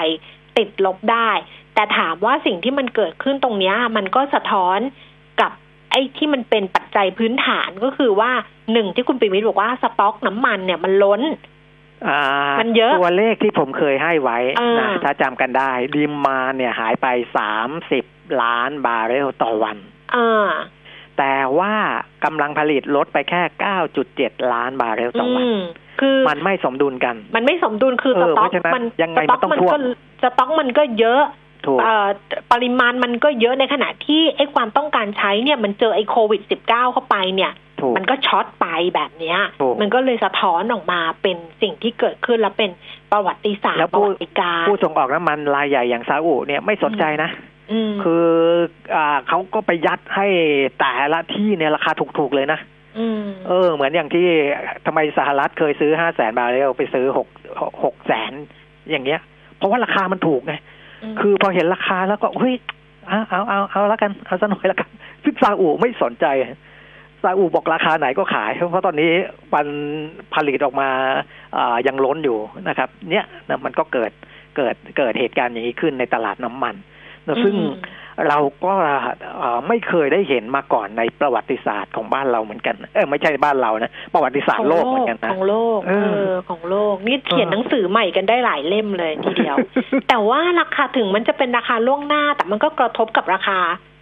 [0.58, 1.30] ติดลบได้
[1.76, 5.12] แต่ถามว่าสิ่งที่มันเกิดขึ้นตรงเนี้ยมันก็สะท้อนกับ
[5.93, 8.32] ไอ้ที่มันเป็นปัจจัยพื้นฐานก็คือว่า
[8.71, 11.21] หนึ่งที่คุณปิมิตรบอกว่าสต็อกน้ำมันเนี่ยมันล้น
[12.08, 12.21] อ่า
[12.60, 18.06] มันเยอะตัวเลขที่ผมเคยให้ไว้เออนะถ้าจำกันได้ดิมมาเนี่ยหายไปสามสิบ
[18.41, 19.77] ล้านบาร์เรลต่อวัน
[20.13, 20.47] เออ
[21.17, 21.73] แต่ว่า
[22.25, 23.41] กำลังผลิตลดไปแค่
[23.97, 25.62] 9.7ล้านบาร์เรลต่อวันม
[26.01, 29.82] คือมันไม่สมดุลกัน มันไม่สมดุลคือเออสต็อกเพราะฉะนั้นมันยังไงสต็อกมันต้องมันก็ท่วม
[30.23, 31.41] สต็อกมันก็เยอะถูกเอ่อ
[32.52, 42.69] ปริมาณมันก็เยอะในขณะที่ไอ้ความต้องการใช้เนี่ยมันเจอไอ้โควิด -19 เข้าไปเนี่ยถูกมันก็ช็อตไปแบบเนี้ยถูกมันก็เลยสะท้อนออกมาเป็นสิ่งที่เกิดขึ้นแล้วเป็น
[43.12, 47.30] ประวัติศาสตแล้วร์ปผู้ระวัติการผู้ส่งออกน้ำมันรายใหญ่อย่างซาอุเนี่ยไม่สนใจนะ
[47.71, 48.28] อืมคือ
[48.95, 50.28] อ่าเขาก็ไปยัดให้
[50.80, 52.60] แต่ละที่เนี่ยราคาถูกๆเลยนะ
[52.99, 54.28] อืมเออ เหมือนอย่างที่
[54.86, 57.28] ทำไมสหรัฐเคยซื้อห้าแสนบาร์เรลไปซื้อหก
[57.84, 58.34] หกแสน
[58.89, 59.19] อย่างเงี้ย
[59.58, 60.54] เพราะว่าราคามันถูกไงม
[61.19, 62.55] คือพอเห็นราคาแล้วก็เฮ้ย
[63.07, 64.89] เอาเอาเอาเอาแล้วกันเอาซะหน่อยแล้วกัน
[65.23, 66.25] ซึ่งซาอุไม่สนใจ
[67.23, 69.11] ซาอุบอกราคาไหนก็ขาย เพราะตอนนี้
[69.53, 69.67] มัน
[70.33, 70.89] ผลิตออกมา
[71.57, 72.37] อ่ายังล้นอยู่
[72.67, 74.11] นะครับ เนี่ยนะมันก็เกิด
[74.57, 76.75] เกิดเกิดเหตุการณ์อย่างนี้ขึ้นในตลาดน้ำมัน
[77.27, 77.73] นะซึ่งอืม
[78.30, 78.73] เราก็
[79.38, 89.58] เอ่อไม่เคยได้เห็นมาก่อนในประวัติศาสตร์ของบ้านเราเหมือนกันเออไม่ใช่บ้านเรานะประวัติศาสตร์โลกเหมือนกันนะของโลกเอเอออของโลกนี่เขียนเออหนังสือใหม่กันได้หลายเล่มเลยทีเดียว
[90.10, 93.60] แต่ว่าราคาถึงมันจะเป็นราคาล่วงหน้า แต่มันก็กระทบกับราคา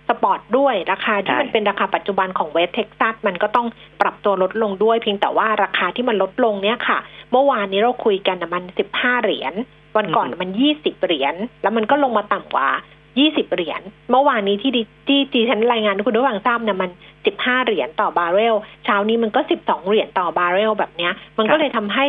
[0.10, 3.68] spot ด้วยราคาที่ใช่มันเป็นราคาปัจจุบันของเวสเท็กซัสมันก็ต้อง
[4.02, 7.00] ปรับตัวลดลงด้วยเพียงแต่ว่าราคาที่มันลดลงเนี่ยค่ะ
[7.32, 9.54] เมื่อวานนี้เราคุยกันนะมันสิบห้าเหรียญ
[9.98, 12.70] วันก่อนมันยี่สิบเหรียญแล้วมันก็ลงมาต่ำกว่า
[13.20, 16.90] ยี่สิบเหรียญ เมื่อวานนี้ที่ดิที่ที่ฉันรายงานให้คุณผู้ฟังทราบเนี่ยมัน
[17.26, 22.06] สิบห้าเหรียญต่อบาร์เรล เช้านี้มันก็สิบสองเหรียญต่อบาร์เรลแบบเนี้ย มันครัก็บเลยทำให้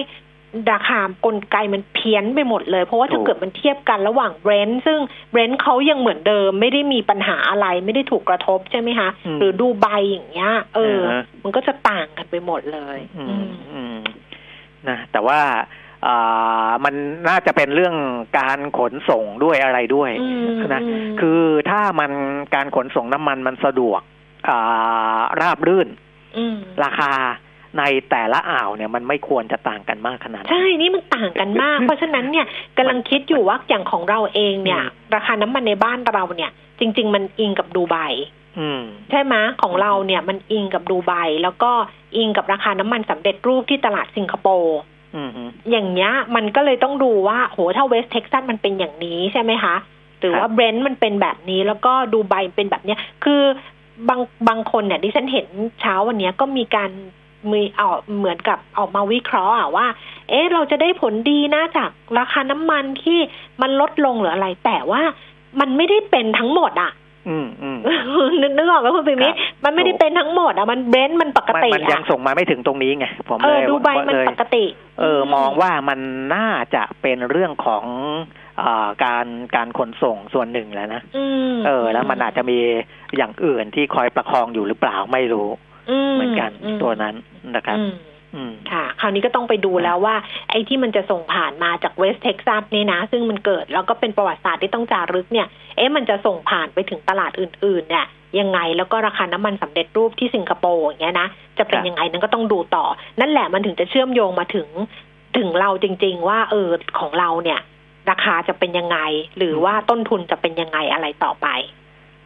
[0.73, 4.99] ราคากลไกมันเพี้ยนไปหมดเลย เพราะว่าถ้าถูกเกิดมันเทียบกันระหว่างเบรนท์ซึ่ง
[5.31, 13.97] เบรนท์เขายังเหมือนเดิม ไม่ได้มีปัญหาอะไรไม่ได้ถูกกระทบใช่ไหมคะอืมหรือดูไบอย่างเงี้ย เอออ่าฮะมันก็จะต่างกันไปหมดดเลย อือืมมอืม
[14.89, 15.82] นะแต่ว่าอ่า
[16.85, 16.95] มัน
[17.29, 17.95] น่าจะเป็นเรื่อง
[18.39, 22.13] การขนส่งด้วยอะไรด้วยอืมนะอืมคือถ้ามัน
[22.55, 24.01] การขนส่งน้ำมันมันสะดวก
[24.49, 25.89] อ่าราบรื่น
[26.37, 27.13] อืมราคา
[27.79, 37.97] ในแต่ละอ่าวเนี่ยมันไม่ควรจะต่างกันมากขนาดนั้นใช่ นี่มันต่างกันมาก เพราะฉะนั้นเนี่ยกำลังคิดอยู่ว่าอย่างของเราเองเนี่ยอืมราคาน้ำมันในบ้านเราเนี่ย จริง ๆ มันอิงกับดูไบ
[38.59, 41.13] อืมใช่ไหมของเราเนี่ยมันอิงกับดูไบ
[41.43, 41.71] แล้วก็
[42.17, 44.79] อิงกับราคาน้ำมันสำเร็จรูปที่ตลาดสิงคโปร์
[45.15, 49.75] อืมอืมอย่างเงี้ย มันก็เลยต้องดูว่า โหถ้าเวสเท็กซัสมันเป็นอย่างนี้ใช่ไหมคะ
[50.19, 53.43] หรือครับว่าเบรนท์มันเป็นแบบนี้แล้วก็ดูไบเป็นแบบเนี้ย คือ
[54.09, 55.49] บางบางคนเนี่ยดิฉันเห็น
[55.81, 56.91] เช้าวันเนี้ยก็มีการ
[57.51, 59.87] มีเอาเหมือนกับออกมาวิเคราะห์อะว่า
[60.29, 63.19] เอ๊ะเราจะได้ผลดีนะจากราคาน้ำมันที่
[63.63, 65.03] มันลดลงหรืออะไร แต่ว่า
[65.61, 67.02] มันไม่ได้เป็นทั้งหมดอะอืมอืม
[68.43, 74.65] นึกนึกออกไหมคุณปิมิตครับมันไม่ได้เป็นทั้งหมดอะมันเบรนท์มันปกมันติมันยังอะส่งมาไม่ถึงตรงนี้ไงผมเอเลอยดูไบมันเลยปกติ
[75.01, 75.99] เออ มองว่ามัน
[76.35, 77.85] น่าจะเป็นเรื่องของ
[78.61, 82.59] อาการการขนส่งส่วนหนึ่งแหล้วนะอืมเออ แล้วมันอาจจะมี
[83.17, 85.49] อย่างอื่นที่คอยประคองอยู่หรือเปล่าไม่รู้
[86.15, 86.51] เหมือนกัน
[86.83, 87.15] ตัวนั้น
[87.57, 88.12] นะครับอืมอืม
[88.73, 90.15] ค่ะ คราวนี้ก็ต้องไปดูแล้วว่า
[90.51, 98.07] ไอ้ที่มันจะส่งผ่านมาจากเวสเท็กซัสเนี่ยนะ ซึ่งมันเกิดแล้วก็เป็นประวัติศาสตร์ที่ต้องจารึกเนี่ย เอ๊ะมันจะส่งผ่านไปถึงตลาดอื่น ๆ เนี่ย
[98.41, 102.85] ยังไงแล้วก็ราคาน้ำมันสำเร็จรูปที่สิงคโปร์อย่างเงี้ยนะจะเป็นครับยังไงนั้นก็ต้องดูต่อ
[103.21, 104.69] นั่นแหละมันถึงจะเชื่อมโยงมาถึง
[105.39, 106.69] ถึงเราจริง ๆ ว่าเออ
[106.99, 107.61] ของเราเนี่ย
[108.11, 108.99] ราคาจะเป็นยังไง
[109.37, 111.47] หรือว่าต้นทุนจะเป็นยังไงอะไรต่อไป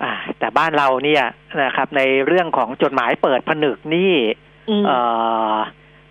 [0.03, 1.25] อ่าแต่บ้านเราเนี่ย
[1.63, 4.15] นะครับ ในเรื่องของจดหมายเปิดผนึกนี่
[4.71, 4.99] อืมเอ่
[5.55, 5.57] อ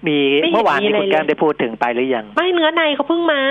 [0.08, 3.42] มีไม่เห็นเมื่อวานมีนี้อะไรคุณแก้มเลยได้พูดถึงไปหรือยัง ไม่เนื้อในเขาเพิ่งมา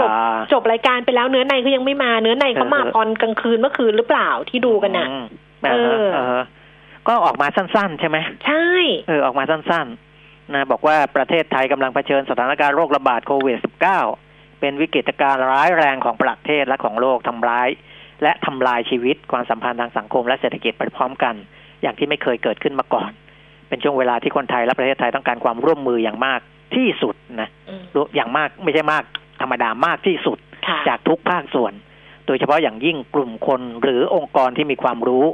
[0.00, 5.24] จบอ่าจบรายการไปแล้วเนื้อในเขายังไม่มาเนื้อในเขามาเออตอนกลางคืนเมื่อคืนหรือเปล่าที่ดูกันน่ะอืม
[5.72, 6.40] เออเออ
[7.08, 8.66] ก็ออกมาสั้น ๆ ใช่ไหมใช่
[9.08, 9.86] เออออกมาสั้น
[10.20, 13.58] ๆ นะบอกว่าประเทศไทยกำลังเผชิญสถานการณ์โรคระบาดโควิด
[14.10, 17.68] -19 เป็นวิกฤตการณ์ร้ายแรงของประเทศและของโลกทำร้าย
[18.22, 21.34] และทำลายชีวิตความสัมพันธ์ทางสังคมและเศรษฐกิจไปพร้อมกัน
[21.82, 23.10] อย่างที่ไม่เคยเกิดขึ้นมาก่อน
[23.70, 26.40] เป็นช่วงเวลาที่คนไทยและประเทศไทยต้องการความร่วมมืออย่างมาก
[26.74, 27.82] ที่สุดนะอืม
[28.14, 29.04] อย่างมากไม่ใช่มาก
[29.40, 31.72] ธรรมดามากที่สุดค่ะจากทุกภาคส่วน
[32.26, 35.24] โดยเฉพาะอย่างยิ่งกลุ่มคนหรือองค์กรที่มีความรู้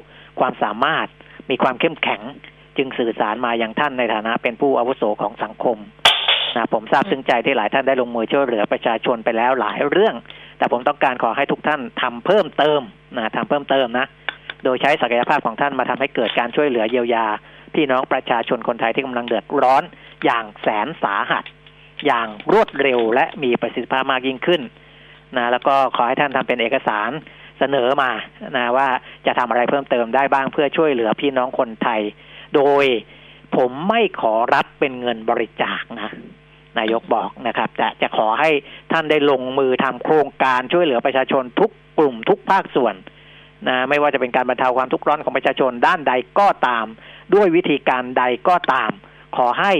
[0.40, 1.07] ความสามารถ
[1.51, 2.22] มีความเข้มแข็ง
[2.77, 5.77] จึงสื่อสารมาอย่างท่านในฐานะเป็นผู้อาวุโสของสังคม
[6.57, 10.14] นะผมทราบซึ้งใจที่หลายท่านได้ลงมือช่วยเหลือประชาชนไปแล้วหลายเรื่อง
[10.59, 12.81] แต่ผมต้องการขอให้ทุกท่านทำเพิ่มเติม
[13.16, 14.07] นะทำเพิ่มเติมนะ
[14.64, 17.27] โดยใช้ศักยภาพของท่านมาทำให้เกิดการช่วยเหลือเยียวยา
[17.74, 19.83] พี่น้องประชาชนคนไทยที่กำลังเดือดร้อน
[20.24, 21.44] อย่างแสนสาหัส
[22.07, 24.62] อย่างรวดเร็วและมีประสิทธิภาพมากยิ่งขึ้น
[25.37, 27.11] นะแล้วก็ขอให้ท่านทำเป็นเอกสาร
[27.59, 28.11] เสนอมา
[28.57, 28.88] นะว่า
[29.26, 32.00] จะทำอะไรเพิ่มเติมได้บ้างเพื่อช่วยเหลือพี่น้องคนไทย
[32.55, 32.85] โดย
[33.57, 36.11] ผมไม่ขอรับเป็นเงินบริจาคนะ
[36.79, 38.50] นายกบอกนะครับ จะจะขอให้
[38.92, 42.94] ท่านได้ลงมือทำโครงการช่วยเหลือประชาชนทุกกลุ่มทุกภาคส่วน
[43.68, 46.87] นะไม่ว่าจะเป็นการบรรเทาความทุกข์ร้อนของประชาชนด้านใดก็ตาม
[47.34, 48.90] ด้วยวิธีการใดก็ตาม
[49.36, 49.72] ขอให้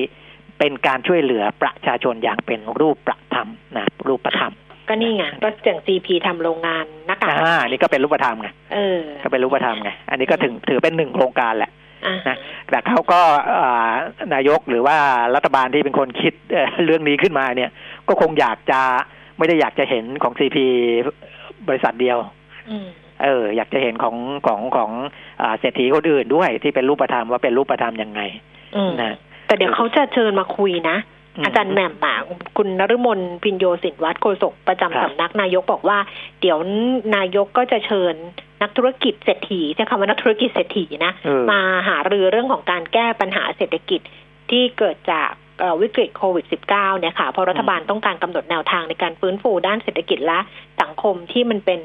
[0.59, 4.53] เป็นการช่วยเหลือประชาชนอย่างเป็นรูปประธรรมนะรูปธรรม
[4.89, 11.71] ก็นี่ไงก็อย่าง CP ทำโรงงานหน้ากากอ่านี่ก็เป็นรูปธรรมไงเออก็เป็นรูปธรรมไงอันนี้ก็ถึงถือเป็นหนึ่งโครงการแหละ
[12.07, 12.37] อ่านะ
[12.71, 13.21] แต่เขาก็
[13.61, 13.93] อ่า
[14.35, 14.97] นายกหรือว่า
[15.35, 17.71] รัฐบาลที่เป็นคนคิดเอ่อเรื่องนี้ขึ้นมาเนี่ย
[18.09, 18.81] ก็คงอยากจะ
[19.39, 20.67] ไม่ได้อยากจะเห็นของซีพี
[21.69, 22.19] บริษัทเดียว
[22.71, 22.89] อืม
[23.23, 24.91] เอออยากจะเห็นของของของ
[25.41, 28.21] อ่าเศรษฐีคนอื่นด้วยที่เป็นรูปธรรมว่าเป็นรูปธรรมยังไง
[28.77, 30.97] อืมนะแต่เดี๋ยวเขาจะเชิญมาคุยนะ
[31.37, 32.17] อืมอาจารย์แหม่มอะ
[32.57, 35.99] คุณนฤมลพินโยสินวัตรโฆษกประจำครับสำนักนายกบอกว่า
[36.41, 36.59] เดี๋ยว
[37.17, 38.15] นายกก็จะเชิญ
[38.63, 44.01] นักธุรกิจเศรษฐีใช้คำว่านักธุรกิจเศรษฐีนะเออมาหารือเรื่องของการแก้ปัญหาเศรษฐกิจ
[44.51, 50.39] ที่เกิดจากเอ่อวิกฤตโควิด -19 เนี่ยค่ะเพราะรัฐบาลต้องการกำหนดแนวทางในการฟื้นฟูด้านเศรษฐกิจและ
[50.81, 51.81] สังคมที่มันเป็น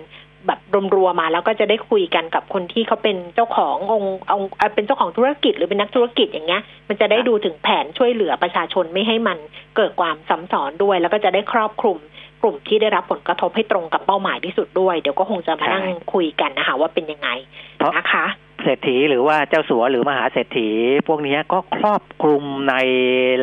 [0.48, 0.60] แบบ
[0.96, 9.38] รวมๆมา แล้วก็จะได้คุยกันกับคนที่เขาเป็นเจ้าขององค์องค์เอ่อเป็นเจ้าของธุรกิจหรือเป็นนักธุรกิจอย่างเงี้ย มันจะได้ดูถึงแผนช่วยเหลือประชาชนไม่ให้มัน
[9.76, 11.98] เกิดความซ้ำซ้อนด้วย แล้วก็จะได้ครอบคลุม
[12.42, 17.30] กลุ่มที่ได้รับผลกระทบให้ตรงกับเป้าหมายที่สุดด้วย เดี๋ยวก็คงจะมานั่งคุยกันนะคะว่าเป็นยังไง
[17.78, 18.26] เพราะนะคะ
[18.64, 20.70] เศรษฐีหรือว่าเจ้าสัวหรือมหาเศรษฐี
[21.08, 22.76] พวกเนี้ยก็ครอบคลุมใน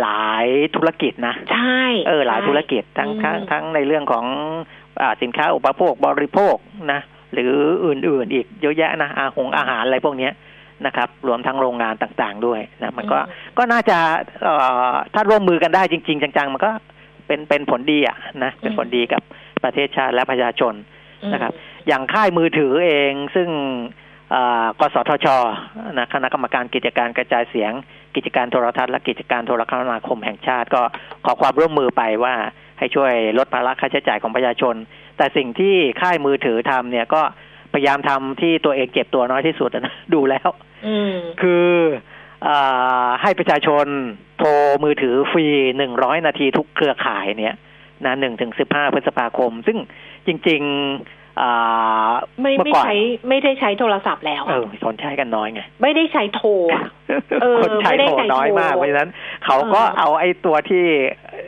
[0.00, 4.26] หลายธุรกิจนะ ใช่ เออหลายธุรกิจทั้งอืมทั้งทั้งในเรื่องของ
[4.87, 4.87] อา
[5.22, 6.56] สินค้าอุปโภคบริโภค
[6.92, 7.00] นะ
[7.32, 7.52] หรือ
[7.86, 10.32] อื่นๆอีกเยอะแยะนะอาหงอาหารอะไรพวกเนี้ย
[10.86, 13.98] นะครับ รวมทั้งโรงงานต่างๆด้วยนะมันก็อืมก็น่าจะ
[14.42, 14.54] เอ่
[14.92, 16.70] อถ้าร่วมมือกันได้จริง ๆ จัง ๆ มันก็
[17.26, 19.22] เป็นเป็นผลดีอะนะเป็นผลดีกับ
[19.64, 20.74] ประเทศชาติและประชาชน
[21.32, 21.52] นะครับ
[21.88, 23.48] อย่างค่ายมือถือเองซึ่ง
[24.30, 25.26] เอ่อกสทช
[25.98, 27.72] นะคณะกรรมการกิจการกระจายเสียง
[28.14, 30.82] กิจการโทรทัศน์และกิจการโทรคมนาคมแห่งชาติก็
[31.24, 32.34] ขอความร่วมมือไปว่า
[32.78, 34.74] ให้ช่วยลดภาระค่าใช้จ่ายของประชาชน
[35.16, 37.22] แต่สิ่งที่ค่ายมือถือทำเนี่ยก็
[37.72, 40.48] พยายามทำที่ตัวเองเจ็บตัวน้อยที่สุดนะดูแล้ว
[40.86, 41.68] อืมคือ
[42.46, 43.86] อาให้ประชาชน
[44.38, 44.50] โทร
[44.84, 47.54] มือถือฟรีหนึ่งร้อยนาทีทุกเครือข่ายเนี่ย
[48.04, 49.78] นะหนึ่งถึงสิบห้าพฤษภาคม ซึ่ง
[50.26, 52.10] จริงๆอ่า
[52.40, 52.96] ไม่เมื่อไม่ก่อนใช้
[53.28, 56.84] ไม่ได้ใช้โทรศัพท์แล้วเออะอคนใช้กันน้อยไงไม่ได้ใช้โทรอะ
[57.42, 59.10] เออคนใช้ไม่ได้โทรใช้น้อยโทรมากเพราะฉะนั้น
[59.44, 60.84] เขาก็เออเอาไอ้ตัวที่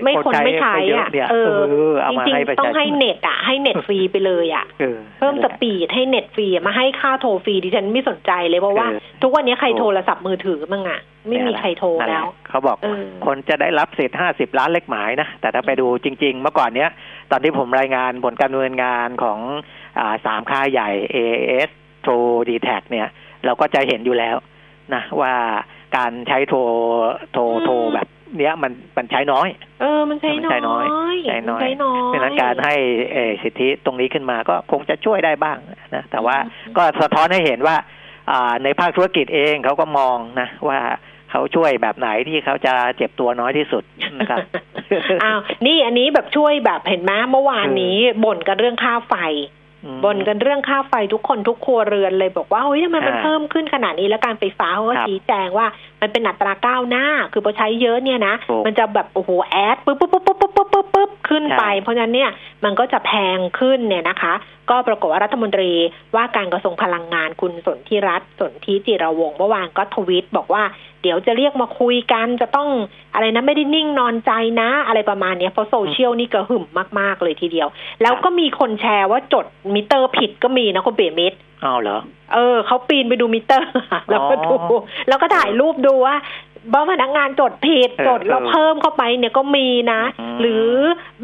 [0.05, 16.91] ไม่คนไม่ใช้เยอะเนี่ยเอเอออเอาจมาริงให้ประๆต้อชางชให้นเน็ตอะให้เน็ตฟรีไปเลยอะเออเพิ่มนั่นสแหละปีดให้เน็ตฟรีอะมาให้ค่าโทรฟรีดิฉันไม่สนใจเลยเพราะว่าเออทุกวันนี้ใครโทรศัพท์มือถือมั่งอะไม่มีใครโทรนั่นหแล้ละวเขาบอกเออคนจะได้รับสิทธิ์ห้าสิบล้านเลขหมายนะ แต่ถ้าไปดูจริง ๆ เมื่อก่อนเนี้ย
[17.31, 19.39] ตอนที่ผมรายงานผลการดำเนินงานของ
[19.99, 21.71] อ่าสามค่ายใหญ่ AS
[22.03, 22.13] โทร
[22.49, 23.09] d t แทเนี่ย
[23.45, 24.37] เราก็จะเห็นอยู่แล้ว
[24.95, 25.35] นะว่า
[25.97, 26.61] การใช้โทร
[27.33, 29.49] โทรอืมโทรแบบ เนี้ยมันมันใช้น้อย
[29.81, 32.75] เออ มันใช้มันน้ใช้น้ออยยใช้น้อยมันใช้น้อยเพราะฉะนั้นการให้
[33.13, 35.59] เอ่อสิทธิตรงนี้ขึ้นมาก็คงจะช่วยได้บ้าง
[35.95, 37.77] นะ แต่ว่าอืมก็สะท้อนให้เห็นว่า
[38.31, 40.81] อ่าในภาคธุรกิจเองเขาก็มองนะว่า
[41.31, 43.85] เขาช่วยแบบไหนที่เขาจะเจ็บตัวน้อยที่สุด
[44.19, 44.39] นะครับ
[45.23, 49.15] อ้าวนี่อันนี้แบบช่วยแบบเห็นไหมเมื่อวานนี้บ่นกันเรื่องค่าไฟ
[49.85, 55.67] อืมบ่นกันเรื่องค่าไฟทุกคนทุกครัวเรือนเลยบอกว่าเฮ้ยทำไมมันอ่าเพิ่มขึ้นขนาดนี้แล้วการไฟฟ้าเขาก็ครับชี้แจงว่า
[56.03, 62.31] มันเป็นอัตราก้าวหน้า คือพอใช้เยอะเนี่ยนะถูกมันจะแบบโอ้โหแอดปุ๊บปุ๊บปุ๊บปุ๊บปุ๊บปุ๊บปุ๊บปุ๊บขึ้นไปใช่เพราะฉะนั้นเนี่ย
[62.65, 64.35] มันก็จะแพงขึ้นเนี่ยนะคะ
[64.71, 65.71] ก็ปรากฏว่ารัฐมนตรี
[66.17, 70.63] ว่าการกระทรวงพลังงานคุณสนธิรัตน์สนธิจิรวงศ์เมื่อวานก็ทวิตบอกว่า
[71.03, 72.69] เดี๋ยวจะเรียกมาคุยกันจะต้อง
[73.15, 76.65] อะไรนะไม่ได้นิ่งนอนใจนะ อะไรประมาณเนี้ยเพราะโซเชียลนี่กระหึ่ม
[76.99, 77.69] มาก ๆ เลยทีเดียว
[78.03, 81.99] แล้วก็มีคนแชร์ว่าจดมิเตอร์ผิดก็มีนะคุณปิ่มมิตร อ้าวเหรอ
[82.35, 83.71] เออเขาปีนไปดูมิเตอร์
[84.11, 86.17] แล้วก็ดูอ๋อแล้วก็ถ่ายรูปดูว่า
[86.73, 90.67] ว่าพนักงานจดผิดเออจดแล้วเออเพิ่มเข้าไปเนี่ยก็มีนะอืมหรือ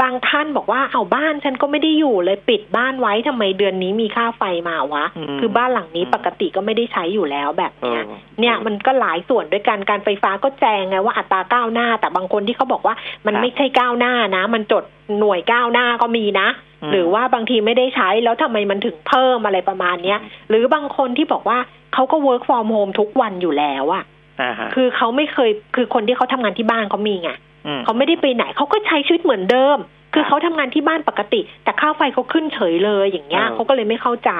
[0.01, 8.09] บางท่านบอกว่าเอาบ้านฉันก็ไม่ได้อยู่เลยปิดบ้านไว้ทำไมเดือนนี้มีค่าไฟมาวะมคือบ้านหลังนี้อืมปกติก็ไม่ได้ใช้อยู่แล้วแบบเอเนี้ยอ
[8.41, 12.95] เนี่ยมันก็หลายส่วนด้วยกันการไฟฟ้าก็แจงไงว่าอัตราก้าวหน้า แต่บางคนที่เขาบอกว่า
[13.27, 14.85] มันครับไม่ใช่ก้าวหน้านะ มันจด
[15.19, 21.59] หน่วยก้าวหน้าก็มีนะอืม หรือว่าบางทีไม่ได้ใช้แล้วทำไมมันถึงเพิ่มอะไรประมาณเนี้ยหรือบางคนที่บอกว่า
[21.95, 24.05] เขาก็ work from home ทุกวันอยู่แล้วอะ
[24.43, 27.31] อ่าฮะคือเขาไม่เคยคือคนที่เขาทำงานที่บ้านเขามีไง
[27.79, 29.79] มเขาไม่ได้ไปไหนเขาก็ใช้ชีวิตเหมือนเดิม
[30.15, 34.33] คือเขาทำงานที่บ้านปกติ แต่ค่าไฟเขาขึ้นเฉยเลยอย่างเงี้ยเออเขาก็เลยไม่เข้าใจ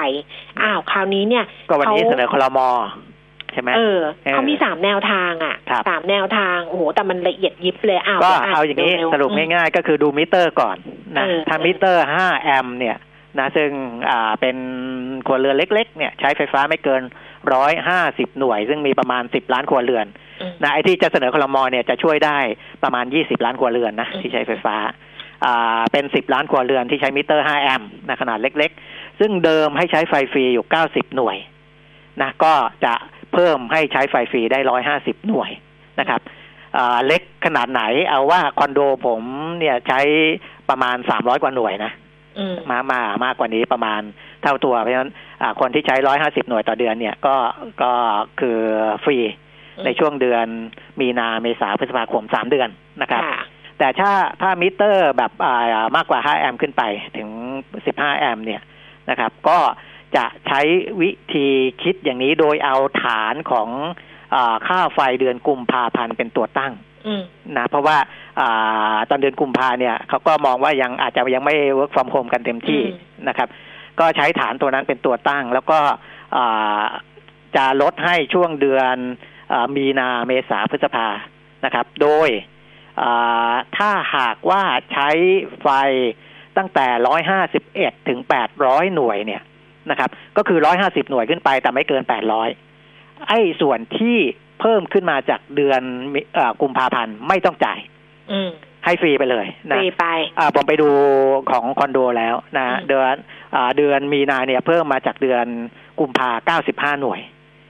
[0.61, 10.77] อ้าวคราวนี้เนี่ยก็วันนี้เขาเสนอคลมใช่ไหมเออเออเขามีสามแนวทางอะครับสามแนวทางโอ้โหแต่มันละเอียดยิบเลยอ้าวก็ดีเดี๋ยวเอาอย่างนี้สรุปอืมง่ายๆ ก็คือดูมิเตอร์ก่อน
[11.17, 12.97] นะเออถ้าเออมิเตอร์5แอมป์เนี่ย
[13.39, 13.69] นะซึ่ง
[14.09, 14.57] อ่าเป็น
[15.25, 17.01] ครัวเรือนเล็ก ๆ เนี่ย ใช้ไฟฟ้าไม่เกิน
[17.69, 20.05] 150หน่วย ซึ่งมีประมาณ10ล้านครัวเรือน
[20.41, 22.37] อืมนะไอ้ที่จะเสนอคลมเนี่ยจะช่วยได้
[22.83, 24.75] ประมาณ20ล้านครัวเรือนนะอืมที่ใช้ไฟฟ้า
[25.45, 31.37] อ่าเป็น10ล้านครัวเรือนที่ใช้มิเตอร์5แอมป์นะขนาดเล็ก ๆ ซึ่งเดิมให้ใช้ไฟฟรีอยู่90หน่วย
[32.21, 32.53] นะก็
[32.85, 32.93] จะ
[33.37, 34.59] เพิ่มให้ใช้ไฟฟรีได้
[34.93, 35.51] 150หน่วย
[35.99, 36.21] นะครับ
[36.77, 39.21] อ่าเล็กขนาดไหนเอาว่าคอนโดผม
[39.59, 39.99] เนี่ยใช้
[40.69, 41.91] ประมาณ300กว่าหน่วยนะ
[42.39, 44.01] อืมมามามากกว่านี้ประมาณ
[44.43, 47.35] เท่าตัว เพราะฉะนั้นอ่าคนที่ใช้150หน่วยต่อเดือนเนี่ยก็
[47.81, 47.91] ก็
[48.39, 48.57] คือ
[49.03, 49.17] ฟรี
[49.77, 50.47] อืมในช่วงเดือน
[50.99, 52.69] มีนาเมษาพฤษภาคม3เดือน
[53.01, 53.41] นะครับค่ะ
[53.79, 56.83] แต่ถ้าถ้ามิเตอร์แบบอ่ามากกว่า 5 แอมป์ขึ้นไป
[57.17, 57.29] ถึง
[57.75, 58.61] 15 แอมป์เนี่ย
[59.09, 59.57] นะครับ ก็
[60.15, 60.61] จะใช้
[61.01, 61.47] วิธี
[61.83, 63.69] คิดอย่างนี้โดยเอาฐานของ
[64.35, 66.73] อาค่าไฟเดือนกุมภาพันธ์เป็นตัวตั้ง
[67.07, 67.23] อืม
[67.57, 67.97] นะเพราะว่า
[68.39, 73.47] อาตอนเดือนกุมภาเนี่ยเขาก็มองว่ายังอาจจะยังไม่ work from home กันเต็มที่อืมนะครับ
[73.99, 75.79] ก็ใช้ฐานตัวนั้นเป็นตัวตั้ง แล้วก็
[76.35, 76.83] อ่า
[77.55, 78.95] จะลดให้ช่วงเดือน
[79.53, 81.07] อามีนาเมษาพฤษภา
[81.65, 82.29] นะครับ โดย
[83.01, 85.09] อ่าถ้าหากว่าใช้
[85.61, 85.67] ไฟ
[86.57, 89.41] ตั้งแต่ร้อยห้าสิบเอ็ดถึงแปดร้อยหน่วยเนี่ย
[89.91, 92.49] นะครับ ก็คือร้อยห้าสิบหน่วยขึ้นไปแต่ไม่เกินแปดร้อย
[93.29, 94.17] ไอ้ส่วนที่
[94.61, 95.81] เพิ่มขึ้นมาจากเดือน
[96.13, 97.79] มิเอ่อกุมภาพันธ์ไม่ต้องจ่าย
[98.31, 98.49] อืม
[98.85, 100.05] ให้ฟรีไปเลยฟนะรีไป
[100.39, 100.89] อ่าผมไปดู
[101.51, 103.13] ของคอนโดแล้วนะอืมเดือน
[103.55, 105.45] อ่าเดือนมีนาเนี่ยเพิ่มมาจากเดือน
[105.99, 107.19] กุมภาเก้าสิบห้าหน่วย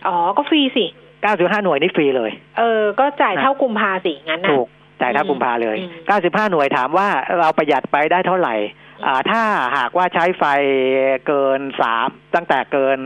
[0.08, 0.86] อ๋อ ก็ฟรีสิ
[1.22, 4.68] เก้าสิบห้าหน่วยนี่ฟรีเลย เออ ก็จ่ายนะเท่ากุมภาสิงั้นนะถูก
[5.02, 7.08] จ่ายเท่าอืมกุมภาเลยอืมเก้าสิบห้าหน่วยถามว่า
[7.40, 8.87] เราประหยัดไปได้เท่าไหร่อ่า
[9.30, 9.42] ถ้า
[9.78, 10.44] หากว่าใช้ไฟ
[11.28, 12.98] เกินสามตั้งแต่เกิน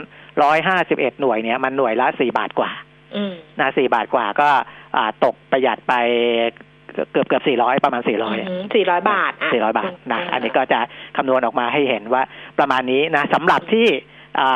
[0.43, 2.71] ร้อยห้าสิบเอ็ดหน่วยเนี่ยมันหน่วยละสี่บาทกว่า
[3.15, 4.49] อืมนะสี่บาทกว่าก็
[4.95, 5.93] อ่าตกประหยัดไป
[7.11, 8.37] เกือบเกือบสี่ร้อยประมาณสี่ร้อย
[8.75, 10.79] สี่ร้อยบาทะสี่ร้อยบาทนะมอันนี้ก็จะ
[11.17, 12.23] คำนวณออกมาให้เห็นว่า
[12.59, 13.87] ประมาณนี้นะสำหรับที่
[14.39, 14.49] อ่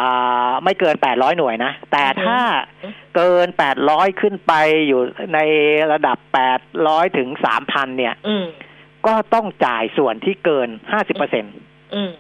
[0.48, 2.40] าไม่เกินแปดร้อยหน่วยนะ แต่ถ้า
[3.16, 4.54] เกินแปดร้อยขึ้นไป
[4.88, 5.02] อยู่
[5.34, 5.40] ใน
[5.92, 8.46] ระดับแปดร้อยถึงสามพันเนี่ยอืม
[9.08, 11.46] ก็ต้องจ่ายส่วนที่เกินห้าสิบเปอร์เซ็น
[11.96, 12.12] อืม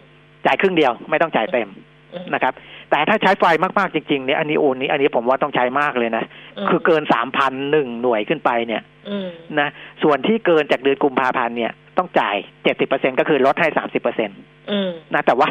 [0.45, 1.69] จ่ายครึ่งเดียวไม่ต้องจ่ายเต็ม
[2.13, 2.53] อืมนะครับ
[2.89, 3.43] แต่ถ้าใช้ไฟ
[3.79, 6.23] มากๆจริงๆเนี่ยอันนี้โอนนี้อันนี้ผมว่าต้องใช้มากเลยนะ
[6.65, 9.27] มคือเกินสามพันหนึ่งหน่วยขึ้นไปเนี่ยอืม
[9.59, 9.69] นะ
[10.03, 14.33] ส่วนที่เกินจากเดือนกุมภาพันธ์เนี่ยต้องจ่ายเจ็ดสิบเปอร์เซ็นก็คือลดให้สามสิบเปอร์เซ็นต
[14.71, 15.49] อืมนะแต่ว่า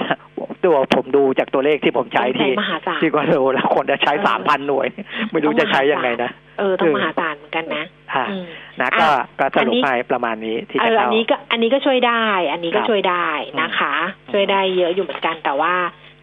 [0.64, 4.86] ตัวผมดูจากตัวเลขที่ผมใช้ที่มหาศาลที่ก็รู้แล้วคนจะใช้เออสามพันหน่วย
[5.30, 7.84] ไม่รู้จะใช้ยังไงนะเออต้องมหาศาลเหมือนกันนะ
[8.16, 8.44] ฮะอืม
[8.80, 13.28] นะก็อะก็สอันรุปนี้ให้ประมาณนี้ที่เอจะออัเข้านนี้ก็อันนี้ก็ช่วยได้ อันนี้ก็ครับช่วยได้
[13.60, 15.74] นะคะอืมช่วยได้เยอะอยู่เหมือนกันแต่ว่า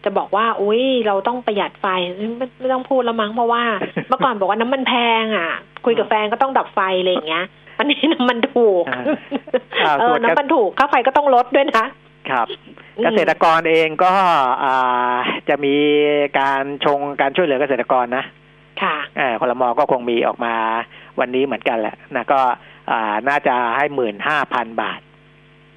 [0.04, 1.86] จะบอกว่า อุ้ยเราต้องประหยัดไฟ
[2.38, 3.64] ไม่ไม่ต้องพูดแล้วมั้งเพราะว่า
[4.08, 5.50] เมื่อก่อนบอกว่าน้ำมันแพงอะ
[5.84, 7.44] คุยกับแฟนก็ต้องดับไฟอะไรอย่างเงี้ย
[7.78, 9.02] อันนี้น้ำมันถูกอ่า
[9.84, 11.86] อ่าเอส่อวนน้ำมันถูกค่าไฟก็ต้องลดด้วยนะ
[12.30, 12.46] ครับ
[12.98, 14.12] อืมเกษตรกรเองก็
[14.64, 15.16] อ่า
[15.48, 15.74] จะมี
[16.38, 18.24] การชงการช่วยเหลือเกษตรกรนะ
[18.82, 20.54] ค่ะเอ่อคลมก็คงมีออกมา
[21.20, 22.40] วันนี้เหมือนกันแหละนะก็
[22.90, 25.00] อ่าน่าจะให้หมื่นห้าพันบาท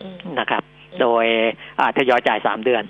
[0.01, 1.25] อืมนะครับอืมโดย
[1.79, 2.83] อ่าทยอยจ่ายสามเดือน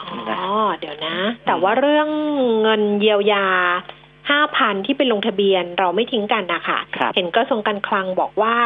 [0.00, 0.44] อ๋อ
[0.78, 1.16] เดี๋ยวนะ
[1.46, 2.08] แต่ว่าเรื่อง
[2.62, 3.46] เงินเยียวยา
[4.30, 8.56] ห้าพันที่เป็นลงทะเบียนเราไม่ทิ้งกันนะคะครับเห็นกระทรวงการคลังบอกว่า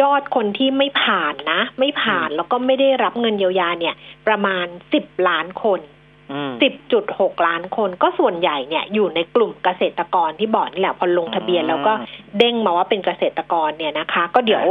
[0.00, 3.94] ยอดคนที่ไม่ผ่านนะ ไม่ผ่านแล้วก็ไม่ได้รับเงินเยียวยาเนี่ย
[4.26, 11.92] ประมาณสิบล้านคนอืม 10.6 ล้านคนก็ส่วนใหญ่เนี่ยอยู่ในกลุ่มเกษตรกรที่บอกนี่แหละพอลงทะเบียนอืมแล้วก็
[12.38, 14.64] เด้งมาว่าเป็นเกษตรกรเนี่ยนะคะ ก็เดี๋ยว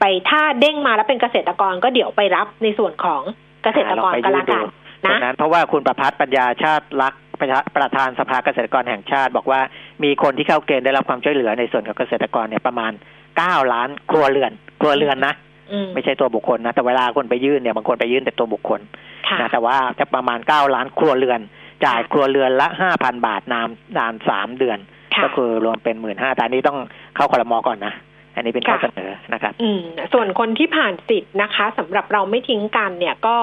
[0.00, 3.22] ไปถ้าเด้งมาแล้วเป็นเกษตรกรก็เดี๋ยวไปรับในส่วนของ
[3.64, 4.64] เกษตรกรก็แล้วกัน
[5.04, 9.60] ตรนะงนั้นเพราะว่าคุณประพัฒน์ปัญญาชาติรักประธานประธานสภาเกษตรกรแห่งชาติ บอกว่า
[10.04, 12.92] มีคนที่เข้าเกณฑ์ได้รับความช่วยเหลือในส่วนของเกษตรกรเนี่ยประมาณ
[13.36, 15.55] เก้าล้านครัวเรือน ครัวเรือนนะอืม
[15.94, 18.80] ไม่ใช่ตัวบุคคลนะแต่เวลาคนไปยื่นเนี่ยบางคนไปยื่นแต่ตัวบุคคล
[19.28, 21.40] ค่ะนะแต่ว่าจะประมาณเก้าล้านครัวเรือน
[21.84, 24.78] จ่ายค่ะครัวเรือนละห้าพันบาทนานนานสามเดือน
[25.14, 26.78] ค่ะก็คือรวมเป็นหมื่นห้าแต่อันนี้ต้อง
[27.16, 27.94] เข้าคอรมอก่อนนะ
[28.34, 29.80] อันนี้เป็นข้อค่ะเสนอนะครับอืม
[30.12, 33.36] ส่วนคนที่ผ่านสิทธิ์นะคะสำหรับเราไม่ทิ้งกันเนี่ยก็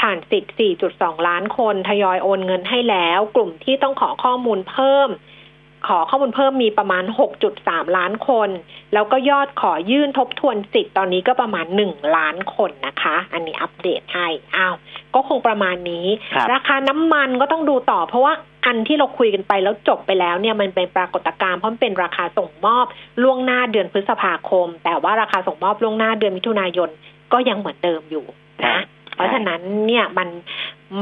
[0.00, 0.54] ผ่านสิทธิ์
[0.90, 5.08] 4.2 ล้านคนทยอยโอนเงินให้แล้ว กลุ่มที่ต้องขอข้อมูลเพิ่ม
[5.86, 7.04] ขอข้อมูลเพิ่มมีประมาณ
[7.50, 8.48] 6.3 ล้านคน
[8.92, 14.74] แล้วก็ยอดขอยื่นทบทวนสิทธิ์ตอนนี้ก็ประมาณ 1 ล้านคนนะคะ อันนี้อัปเดตให้อ้าว
[15.14, 18.32] ก็คงประมาณนี้ครับราคาน้ำมันก็ต้องดูต่อ เพราะว่า
[18.66, 22.86] อันที่เราคุยกันไปแล้วจบไปแล้วเนี่ยมันเป็นปรากฏการณ์เพราะมันเป็นราคาส่งมอบ
[23.22, 26.88] ล่วงหน้าเดือนพฤษภาคม แต่ว่าราคาส่งมอบล่วงหน้าเดือนมิถุนายน
[27.32, 28.24] ก็ยังเหมือนเดิมอยู่
[28.66, 28.78] นะ
[29.14, 30.28] เพราะฉะนั้นเนี่ยมัน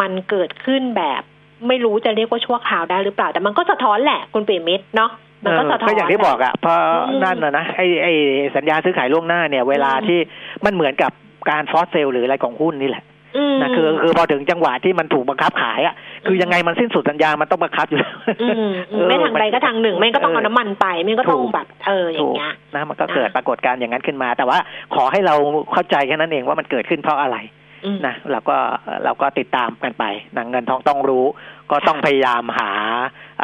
[0.01, 1.23] มันเกิดขึ้นแบบ
[1.69, 5.11] ไม่รู้จะเรียกว่าชั่วคราวได้หรือเปล่า แต่มันก็สะท้อนแหละคุณเปรมิตรเนาะ
[5.45, 8.13] มันก็สะท้อนก็อย่างที่บอกอะเพราะอืมนั่นนะนะไอ้ไอ้
[8.57, 10.19] สัญญาซื้อขายล่วงหน้าเนี่ย เวลาอืมที่
[10.65, 11.13] มันเหมือนกับ
[11.51, 13.05] การฟอสเซลหรืออะไรของหุ้นนี่แหละ
[13.37, 15.95] อืมนะคือคือพอถึงจังหวะที่มันถูกบังคับขายอะ
[16.27, 24.59] คือยังไงมันสิ้นสุดสัญญา มันต้องบังคับอยู่แล้วอืมเออไม่ทางใดก็ทางหนึ่งไม่ก็ต้องเอาเออน้ำมันไปไม่ก็ต้องถูกแบบเอออย่างเงี้ยถูกนะมันก็เกิดปรากฏการณ์อย่างนั้นขึ้นมา แต่ว่า
[24.95, 25.35] ขอให้เรา
[25.73, 27.37] เข้าใจแค่นั้นเองว่ามันเกิดขึ้นเพราะอะไร
[27.85, 28.57] อืมนะเราก็
[29.05, 30.05] เราก็ติดตามกันไป
[30.37, 31.25] นะเงินทองต้องรู้
[31.71, 32.71] ก็ต้องค่ะพยายามหา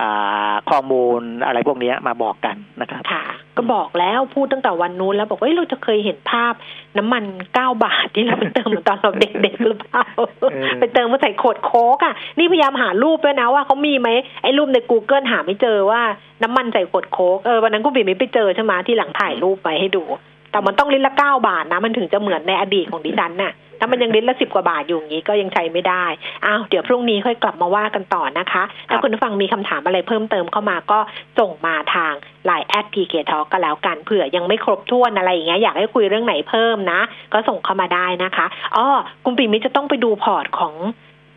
[0.00, 3.24] อ่าข้อมูลอะไรพวกเนี้ยมาบอกกันนะครับค่ะ
[3.56, 6.52] ก็บอกแล้วพูดตั้งแต่วันนู้นแล้วบอกว่าเอ้ยเราจะเคยเห็นภาพ
[6.98, 10.06] น้ำมันเก้าบาทที่เราไปเติมตอนเราเด็กๆหรือเปล่า
[10.38, 10.50] เออ
[10.80, 14.08] ไปเติมมาใส่ขวดโค้กอะนี่พยายามหารูปด้วยนะว่าเขามีไหม
[14.42, 16.02] ไอ้รูปใน Google หาไม่เจอว่า
[16.42, 20.02] น้ำมันใส่ขวดโค้กเออวันนั้นคุณบีไม่ไปเจอใช่ไหมที่หลังถ่ายรูปไปให้ดู
[20.50, 26.04] แต่มันต้องลิตรละเก้าบาทนะมันถึงจะเหมือนในอดีตของดิฉันน่ะ ถ้ามันยังลิตรละสิบกว่าบาทอยู่อย่างนี้ก็ยังใช้ไม่ได้
[26.46, 30.98] อ้าวเดี๋ยวพรุ่งนี้ค่อยกลับมาว่ากันต่อนะคะ ถ้าคุณผู้ฟังมีคำถามอะไรเพิ่มเติมเข้ามาก็
[31.38, 32.12] ส่งมาทาง
[32.48, 37.00] Line แอดพีเคทอก็แล้วกันเผื่อยังไม่ครบถ้วนอะไรอย่างเงี้ยอยากให้คุยเรื่องไหนเพิ่มนะ
[37.32, 38.86] ก็ส่งเข้ามาได้นะคะอ๋อ
[39.24, 40.74] คุณปิ่มมิตรจะต้องไปดูพอร์ตของ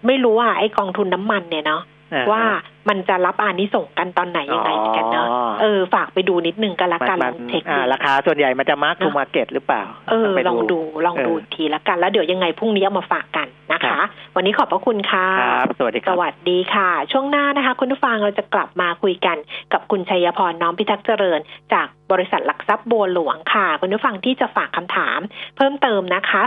[0.08, 2.01] ไม่รู้ว่าไอ้กองทุนน้ำมันเนี่ยเนาะอ่า
[2.32, 2.44] ว่า
[2.90, 13.48] มันจะรับอานิสงส์กันตอนไหนยังไงเหมือนกันเนาะอ๋อเออฝากไปดูนิดนึงก็แล้วกันมัลองเช็คอ่าดูราคาส่วนใหญ่มันจะ mark to market หรือเปล่า เออไปลองดูลองดูเอออีกทีละกัน แล้วเดี๋ยวยังไงพรุ่งนี้เอามาฝากกัน
[13.86, 19.38] นะครัคะบวันนี้ขอบพระคุณค่ะครับสวัสดีคสรับวัสดีค่ะ ช่วงหน้านะคะ คุณผู้ฟังเราจะกลับมาคุยกัน
[19.74, 21.40] กับคุณชัยพรน้อมพิทักษ์เจริญ
[21.74, 25.20] จากบริษัทหลักทรัพย์บัวหลวงค่ะ คุณผู้ฟังที่จะฝากคำถาม
[25.58, 26.42] เพิ่มเติมนะคะ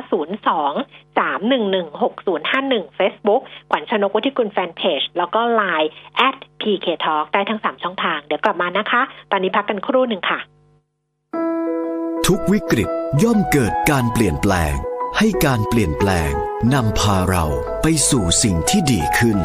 [0.53, 5.89] 02 311 6051 Facebook ขวัญชนกวุฒิกุลแฟนเพจแล้วก็ Line
[6.29, 10.39] at PK Talk ได้ทั้ง 3 ช่องทาง เดี๋ยวกลับมานะคะ ตอนนี้พักกันครู่หนึ่งค่ะ
[12.27, 12.89] ทุกวิกฤต
[13.23, 14.75] ย่อมเกิดการเปลี่ยนแปลง
[15.19, 16.33] ให้การเปลี่ยนแปลง
[16.73, 17.47] นำพาเรา
[17.83, 19.39] ไปสู่สิ่งที่ดีขึ้น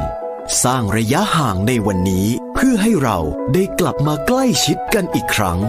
[0.64, 3.20] สร้างระยะห่างในวันนี้เพื่อให้เรา
[3.54, 5.60] ได้กลับมาใกล้ชิดกันอีกครั้ง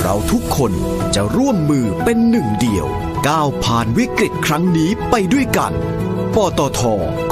[0.00, 0.72] เราทุกคน
[1.14, 2.86] จะร่วมมือเป็นหนึ่งเดียว
[3.28, 5.72] ก้าวผ่านวิกฤตครั้งนี้ไปด้วยกัน
[6.34, 6.80] ปตท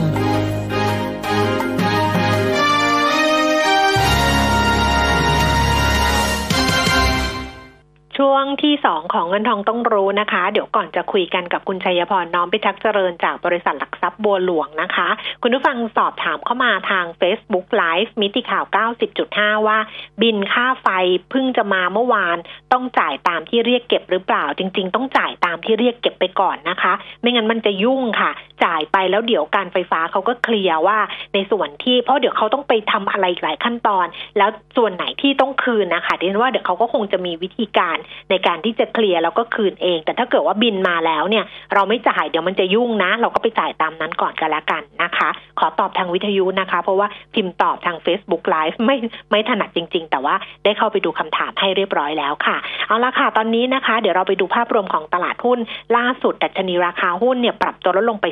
[8.22, 15.08] ช่วงที่สองของเงินทองต้องรู้นะคะ เดี๋ยวก่อนจะคุยกันกับคุณชัยพรน้อมพิทักษ์เจริญจากบริษัทหลักทรัพย์บัวหลวงนะคะ
[15.42, 18.66] คุณผู้ฟังสอบถามเข้ามาทาง Facebook Live มิติข่าว
[19.16, 19.78] 90.5 ว่า
[20.22, 20.88] บินค่าไฟ
[21.30, 22.38] เพิ่งจะมาเมื่อวาน
[22.74, 28.32] ต้องจ่ายตามที่เรียกเก็บหรือเปล่า จริง ๆ ต้องจ่ายตามที่เรียกเก็บไปก่อนนะคะ ไม่งั้นมันจะยุ่งค่ะ
[28.64, 30.98] จ่ายไปแล้วเดี๋ยวการไฟฟ้าเขาก็เคลียร์ว่า
[31.34, 34.06] ในส่วนที่เพราะเดี๋ยวเขาต้องไปทำอะไรหลายขั้นตอน
[34.38, 37.98] แล้วส่วนไหนที่ต้องคืนนะคะดิฉันว่าเดี๋ยวเขาก็คงจะมีวิธีการ
[38.30, 48.95] ในการที่จะเคลียร์แล้วก็คืนเอง แต่ถ้าเกิดว่าบินมาแล้วเนี่ย เราไม่จ่ายเดี๋ยวมันจะยุ่งนะ เราก็ไปจ่ายตามนั้นก่อนกันละกันนะคะ ขอตอบทางวิทยุนะคะ เพราะว่าพิมพ์ตอบทาง Facebook Live ไม่
[49.32, 52.57] ไม่ถนัดจริง ๆ แต่ว่าได้เข้าไปดูคำถามให้เรียบร้อยแล้วค่ะ
[52.88, 55.59] เอาละค่ะ ตอนนี้นะคะ เดี๋ยวเราไปดูภาพรวมของตลาดหุ้น
[55.97, 58.26] ล่าสุดดัชนีราคาหุ้นเนี่ยปรับตัวลดลงไป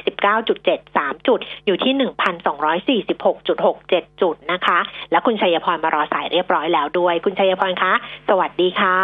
[0.60, 1.94] 19.73 จุด อยู่ที่
[3.08, 4.80] 1,246.67 จุดนะคะ
[5.12, 7.94] แล้วคุณชัยพรมารอสายเรียบร้อยแล้วด้วย คุณชัยพรคะ
[8.30, 8.98] สวัสดีค่ะ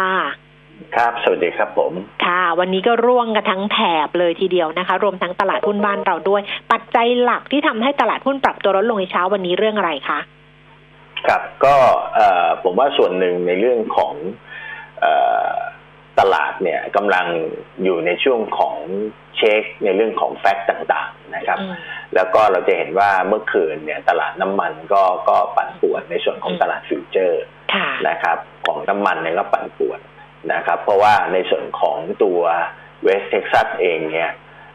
[0.96, 1.92] ครับ สวัสดีครับผม
[2.24, 10.18] ค่ะ วันนี้ก็ร่วงกันทั้งแถบเลยทีเดียวนะคะ รวมทั้งตลาดหุ้นบ้านเราด้วย ปัจจัยหลักที่ทำให้ตลาดหุ้นปรับตัวลดลงในเช้าวันนี้เรื่องอะไรคะ
[11.26, 11.74] ครับ ก็
[12.14, 14.14] เอ่อผมว่าส่วนหนึ่งในเรื่องของ
[15.00, 15.12] เอ่
[15.48, 15.52] อ
[16.20, 17.26] ตลาดเนี่ยกำลัง
[17.84, 18.76] อยู่ในช่วงของ
[19.36, 21.74] เช็คในเรื่องของ fact ต่างๆนะครับอืม
[22.14, 27.42] แล้วก็เราจะเห็นว่าเมื่อคืนเนี่ยตลาดน้ำมันก็ก็ปั่นป่วนในส่วนของตลาด future
[27.74, 30.00] ค่ะนะครับ ของน้ำมันเนี่ยก็ปั่นป่วน
[30.52, 32.40] นะครับ เพราะว่าในส่วนของตัว
[33.02, 34.30] เวสเท็กซัสเองเนี่ย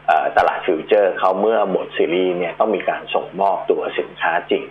[0.06, 4.64] เอ่อตลาด future เขาเมื่อหมดซีรีส์เนี่ยต้องมีการส่งมอบตัวสินค้าจริง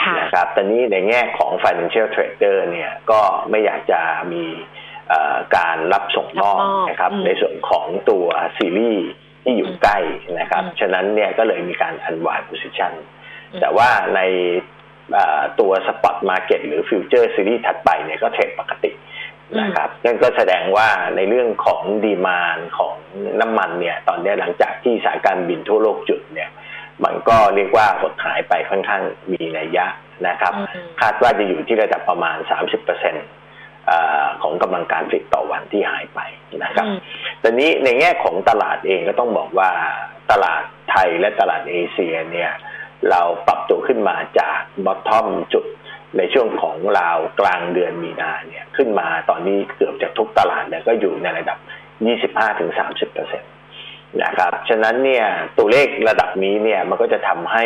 [0.00, 3.20] ค่ะนะครับตอนนี้ในแง่ของ financial trader เนี่ยก็
[3.50, 4.00] ไม่อยากจะ
[4.32, 4.44] มี
[5.08, 8.26] เอ่อการรับส่งมอบรับมอบนะครับอืมในส่วนของตัว
[8.58, 9.08] ซีรีส์
[9.44, 9.98] ที่อยู่ใกล้
[10.40, 12.92] นะครับอืมฉะนั้นเนี่ยก็เลยมีการ unwind position
[13.52, 14.20] อืมแต่ว่าใน
[15.14, 18.90] เอ่อตัว spot market หรือ future series ถัดไปเนี่ยก็เทรดปกติ
[19.60, 22.94] นะครับนั่นก็แสดงว่าในเรื่องของดีมานของ
[23.40, 26.50] น้ำมันเนี่ย ตอนนี้หลังจากที่สายการบินทั่วโลกจุดเนี่ย
[27.04, 29.86] มันก็เรียกว่าหดหายไปค่อนข้างมีนัยยะ
[30.28, 32.36] นะครับอืมคาดว่าจะอยู่ที่ระดับประมาณ
[32.90, 33.92] 30%เอ
[34.24, 36.20] อของกำลังการผลิตต่อวันที่หายไป
[36.64, 36.98] นะครับอืม
[37.42, 39.70] ตอนนี้ในแง่ของตลาดเองก็ต้องบอกว่า
[40.30, 42.52] ตลาดไทยและตลาดเอเชียเนี่ย
[43.10, 45.64] เราปรับตัวขึ้นมาจากบอททอมจุด
[46.18, 51.58] ในช่วงของราวกลางเดือนมีนาเนี่ยขึ้นมาตอนนี้เกือบจะทุกตลาดเนี่ยก็อยู่ในระดับ
[52.50, 53.40] 25-30%
[54.22, 55.26] นะครับฉะนั้นเนี่ย
[55.58, 57.64] ตัวเลขระดับนี้เนี่ยมันก็จะทำให้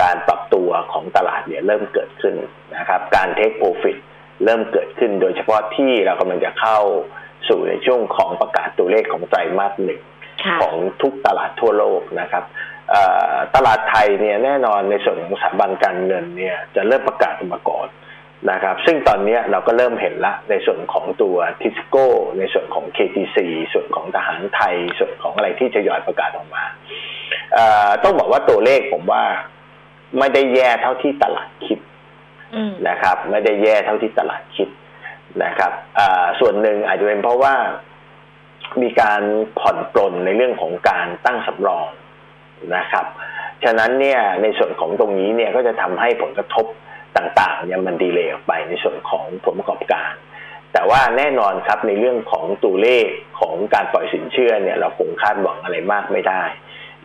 [0.00, 2.34] การปรับตัวของตลาดเนี่ยเริ่มเกิดขึ้น
[2.76, 3.96] นะครับการเทคโปรฟิต
[4.44, 6.78] เริ่มเกิดขึ้นโดยเฉพาะที่เรากำลังจะเข้า
[7.48, 10.00] สู่ในช่วงของประกาศตัวเลขของไตรมาสหนึ่ง
[10.44, 12.75] ค่ะของทุกตลาดทั่วโลกนะครับเอ่อ
[13.54, 17.88] ตลาดไทยเนี่ยแน่นอนในส่วนของสถาบันการเงินเนี่ยจะเริ่มประกาศออกมาก่อน
[18.50, 22.06] นะครับ ซึ่งตอนนี้เราก็เริ่มเห็นละในส่วนของตัวทิสโก้
[22.38, 23.36] ในส่วนของ KTC
[23.72, 26.64] ส่วนของทหารไทย ส่วนของอะไรที่จะยอยประกาศออกมา
[28.04, 29.24] ต้องบอกว่าตัวเลขผมว่า
[30.18, 31.78] ไม่ได้แย่เท่าที่ตลาดคิด
[32.88, 34.68] นะครับ ไม่ได้แย่เท่าที่ตลาดคิด
[35.44, 35.72] นะครับ
[36.40, 37.54] ส่วนหนึ่งอาจจะเป็นเพราะว่า
[38.82, 39.22] มีการ
[39.58, 41.88] ผ่อนปลนในเรื่องของการตั้งสำรอง
[42.76, 43.06] นะครับ
[43.64, 46.66] ฉะนั้นเนี่ยในส่วนของตรงนี้เนี่ยก็จะทำให้ผลกระทบ
[47.16, 50.12] ต่างๆเนี่ยมันดีเลยออกไปในส่วนของผลประกอบการ
[50.72, 53.06] แต่ว่าแน่นอนครับในเรื่องของตัวเลข
[53.40, 56.42] ของการปล่อยสินเชื่อเนี่ยเราคงคาดหวังอะไรมากไม่ได้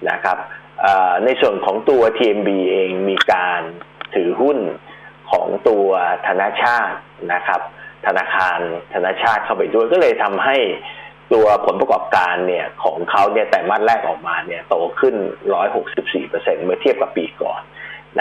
[0.10, 0.38] นะครับ
[1.26, 3.62] ในส่วนของตัว TMB เองมีการ
[4.16, 4.58] ถือหุ้น
[5.32, 5.88] ของตัว
[6.28, 6.98] ธนาชาติ
[7.34, 7.62] นะครับ
[8.06, 8.60] ธนาคาร
[8.94, 10.58] ธนาชาติเข้าไปด้วยก็เลยทำให้
[11.34, 15.16] ตัวผลประกอบการเนี่ยของเขาเนี่ยแต่มาสแรกออกมาเนี่ยโตขึ้น
[15.90, 17.62] 164%เมื่อเทียบกับปีก่อน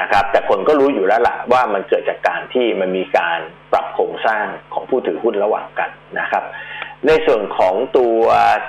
[0.00, 3.38] นะครับ แต่คนก็รู้อยู่แล้วล่ะว่ามันเกิดจากการที่มันมีการ
[3.72, 4.44] ปรับโครงสร้าง
[4.74, 6.44] ของผู้ถือหุ้นระหว่างกันนะครับ
[7.06, 8.20] ในส่วนของตัว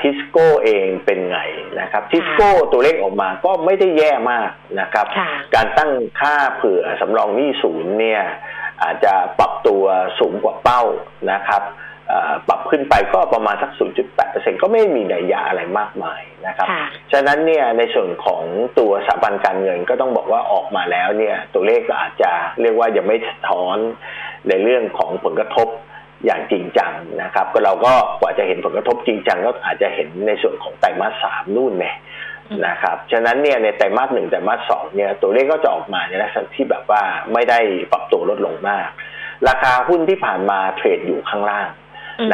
[0.02, 1.40] ทิสโก้เองเป็นไง
[1.80, 8.24] นะครับทิสโก้ตัวเลขออกมาก็ไม่ได้แย่มากนะครับค่ะการตั้งค่าเผื่อสำรองหนี้ศูนย์เนี่ย
[8.84, 9.84] อาจจะปรับตัว
[10.20, 10.84] สูงกว่าเป้า
[11.32, 11.91] นะครับเอ่อ
[12.48, 13.72] ปรับขึ้นไปก็ประมาณสัก
[14.18, 18.44] 0.8%ก็ไม่มีนัยยะอะไรมากมายนะครับค่ะฉะนั้นเนี่ยในส่วนของ
[18.80, 22.32] ตัวสถาบันการเงินก็ต้องบอกว่าออกมาแล้วเนี่ยตัวเลขก็อาจจะ
[22.62, 23.78] เรียกว่ายังไม่สะท้อน
[24.50, 25.68] ในเรื่องของผลกระทบ
[26.26, 26.92] อย่างจริงจัง
[27.24, 31.96] นะครับ ก็เราก็กว่าจะเห็นผลกระทบจริงจังก็อาจจะเห็นในส่วนของไตรมาสสามนู่นเนี่ย
[32.50, 37.04] อืมนะครับ ฉะนั้นเนี่ยในไตรมาสหนึ่งไตรมาสสองเนี่ยตัวเลขก็จะออกมาในลักษณะที่แบบว่า
[37.34, 37.60] ไม่ได้
[37.92, 38.88] ปรับตัวลดลงมาก
[39.48, 41.81] ราคาหุ้นที่ผ่านมาเทรดอยู่ข้างล่างอืม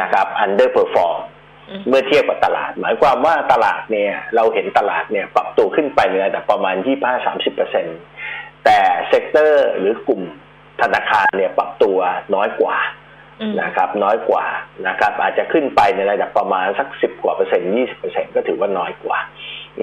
[0.00, 1.18] นะครับ underperform
[1.70, 6.76] อืมเมื่อเทียบกับตลาด หมายความว่าตลาดเนี่ย เราเห็นตลาดเนี่ยปรับตัวขึ้นไปในระดับประมาณ
[7.90, 10.22] 25-30%แต่ sector หรือกลุ่ม
[10.82, 11.98] ธนาคารเนี่ยปรับตัว
[12.34, 12.76] น้อยกว่า
[13.40, 14.44] อืมนะครับ น้อยกว่า
[14.86, 19.18] นะครับ อาจจะขึ้นไปในระดับประมาณสัก10กว่าเปอร์เซ็นต์20เปอร์เซ็นต์ก็ถือว่าน้อยกว่า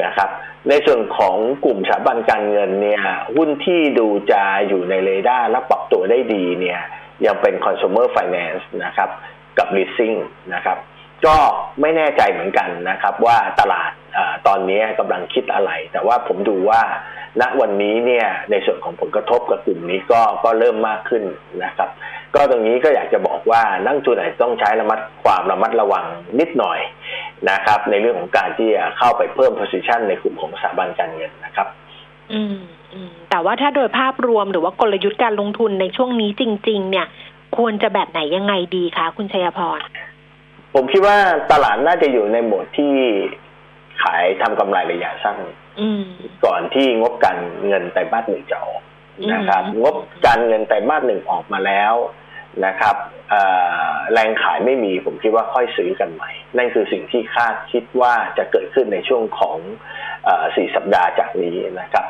[0.03, 0.29] นะครับ
[0.69, 1.35] ในส่วนของ
[1.65, 2.99] กลุ่มสถาบันการเงินเนี่ย
[3.35, 6.79] หุ้นที่ดูจะอยู่ในเรดาร์และปรับตัวได้ดีเนี่ย
[7.25, 9.09] ยังเป็น consumer finance นะครับ
[9.57, 10.17] กับ leasing
[10.53, 10.77] นะครับ
[11.25, 11.37] ก็
[11.81, 16.81] ไม่แน่ใจเหมือนกันนะครับว่าตลาดอตอนนี้กำลังคิดอะไร แต่ว่าผมดูว่า
[17.41, 21.23] ณวันนี้เนี่ยในส่วนของผลกระทบกับกลุ่มนี้ก็ก็เริ่มมากขึ้น
[21.63, 21.89] นะครับ
[22.35, 26.05] ก็ตรงนี้ก็อยากจะบอกว่านักทุนอาจจะต้องใช้ระมัดความระมัดระวัง
[26.39, 26.79] นิดหน่อย
[27.49, 31.67] นะครับ ในเรื่องของการที่จะเข้าไปเพิ่ม position ในกลุ่มของสถาบันการเงินนะครับ
[32.33, 32.57] อืม
[33.29, 37.05] แต่ว่าถ้าโดยภาพรวมหรือว่ากลยุทธ์การลงทุนในช่วงนี้จริง ๆ เนี่ย
[37.57, 39.81] ควรจะแบบไหนยังไงดีคะคุณชัยพร
[40.73, 41.17] ผมคิดว่า
[41.51, 42.93] ตลาดน่าจะอยู่ในโหมดที่
[44.01, 45.37] ขายทำกำไรระยะสั้น
[45.79, 46.03] อืม
[46.45, 47.37] ก่อนที่งบการ
[47.67, 48.81] เงินไตรมาสหนึ่งจะออก
[49.33, 51.93] นะครับอืมงบการเงินไตรมาสหนึ่งออกมาแล้ว
[52.65, 52.95] นะครับ
[53.29, 53.41] เอ่
[53.87, 59.57] อแรงขายไม่มีผมคิดว่าค่อยซื้อกันใหม่ นั่นคือสิ่งที่คาดคิดว่าจะเกิดขึ้นในช่วงของ
[60.23, 62.05] เอ่อสี่สัปดาห์จากนี้นะครับ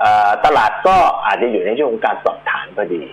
[0.00, 3.04] เอ่อตลาดก็อาจจะอยู่ในช่วงของการปรับฐานพอดี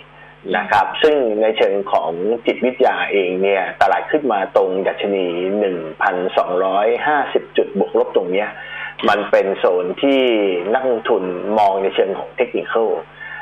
[0.57, 2.11] นะครับ ซึ่งในเชิงของ
[2.45, 5.27] จิตวิทยาเองเนี่ยตลาดขึ้นมาตรงดัชนี
[6.21, 8.49] 1,250 จุดบวกลบตรงเนี้ย
[9.09, 10.21] มันเป็นโซนที่
[10.73, 11.23] นักลงทุน
[11.57, 12.89] มองในเชิงของ technical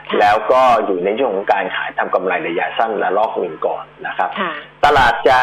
[0.09, 4.51] ค่ะแล้วก็อยู่ในช่วงของการขายทำกำไรระยะสั้นและรอบหนึ่งก่อนนะครับค่ะ
[4.85, 5.39] ตลาดจะ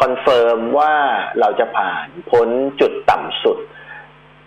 [0.00, 0.92] confirm ว่า
[1.40, 2.48] เราจะผ่านพ้น
[2.80, 3.58] จุดต่ำสุด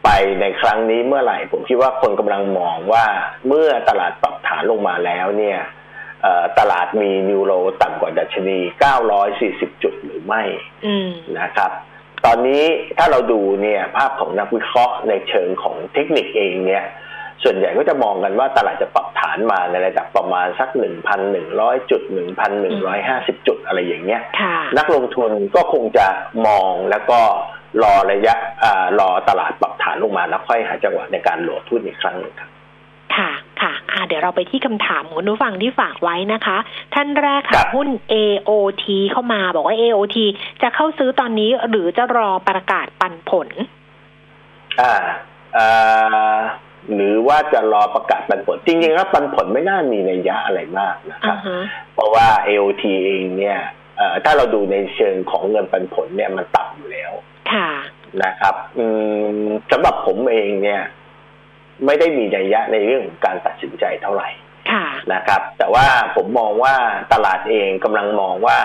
[0.03, 0.09] ไป
[0.41, 3.05] ในครั้งนี้เมื่อไหร่ ผมคิดว่าคนกำลังมองว่า
[3.47, 5.86] เมื่อตลาดปรับฐานลงมาแล้วเนี่ยเอ่อ
[6.59, 8.57] ตลาดมีนิวโรต่ำกว่าดัชนี
[9.19, 10.41] 940 จุดหรือไม่
[10.85, 11.07] อืม
[11.39, 11.71] นะครับ
[12.25, 12.63] ตอนนี้
[12.97, 16.85] ถ้าเราดูเนี่ยภาพของนักวิเคราะห์ในเชิงของเทคนิคเองเนี่ย
[17.43, 20.69] ส่วนใหญ่ก็จะมองกันว่าตลาดจะปรับฐานมาในระดับประมาณสัก
[21.29, 22.01] 1,100 จุด
[22.75, 26.07] 1,150 จุดอะไรอย่างเงี้ยค่ะนักลงทุนก็คงจะ
[26.47, 27.19] มองแล้วก็
[27.83, 32.56] รอระยะอ่ารอตลาดปรับฐานลงมาแล้วค่อยหาจังหวะในการโหลดทุนอีกครั้งหนึ่งครับค่ะค่ะอ่า
[34.07, 36.57] เดี๋ยวเราไปที่คำถามของคุณผู้ฟังที่ฝากไว้นะคะ
[36.93, 40.17] ท่านแรกครัค่ะบหุ้น AOT เข้ามาบอกว่า AOT
[40.61, 43.47] จะเข้าซื้อตอนนี้หรือจะรอประกาศปันผล
[44.79, 44.93] อ่า
[45.57, 46.37] อ่า
[46.93, 51.59] หรือว่าจะรอประกาศปันผล จริงๆแล้วปันผลไม่น่ามีนัยยะอะไรมากนะคอ่ารับฮะ
[51.93, 53.57] เพราะว่า AOT เองเนี่ย
[53.97, 57.11] เอ่อถ้าเราดูในเชิงของเงินปันผลเนี่ยมันต่ำอยู่แล้ว
[57.51, 57.71] ค่ะ
[58.23, 58.85] นะครับอื
[59.37, 60.81] มสำหรับผมเองเนี่ย
[61.85, 64.29] ไม่ได้มีนัยยะในเรื่องของการตัดสินใจเท่าไหร่
[64.71, 66.75] ค่ะนะครับ แต่ว่าผมมองว่า
[67.13, 68.59] ตลาดเองกำลังมองว่า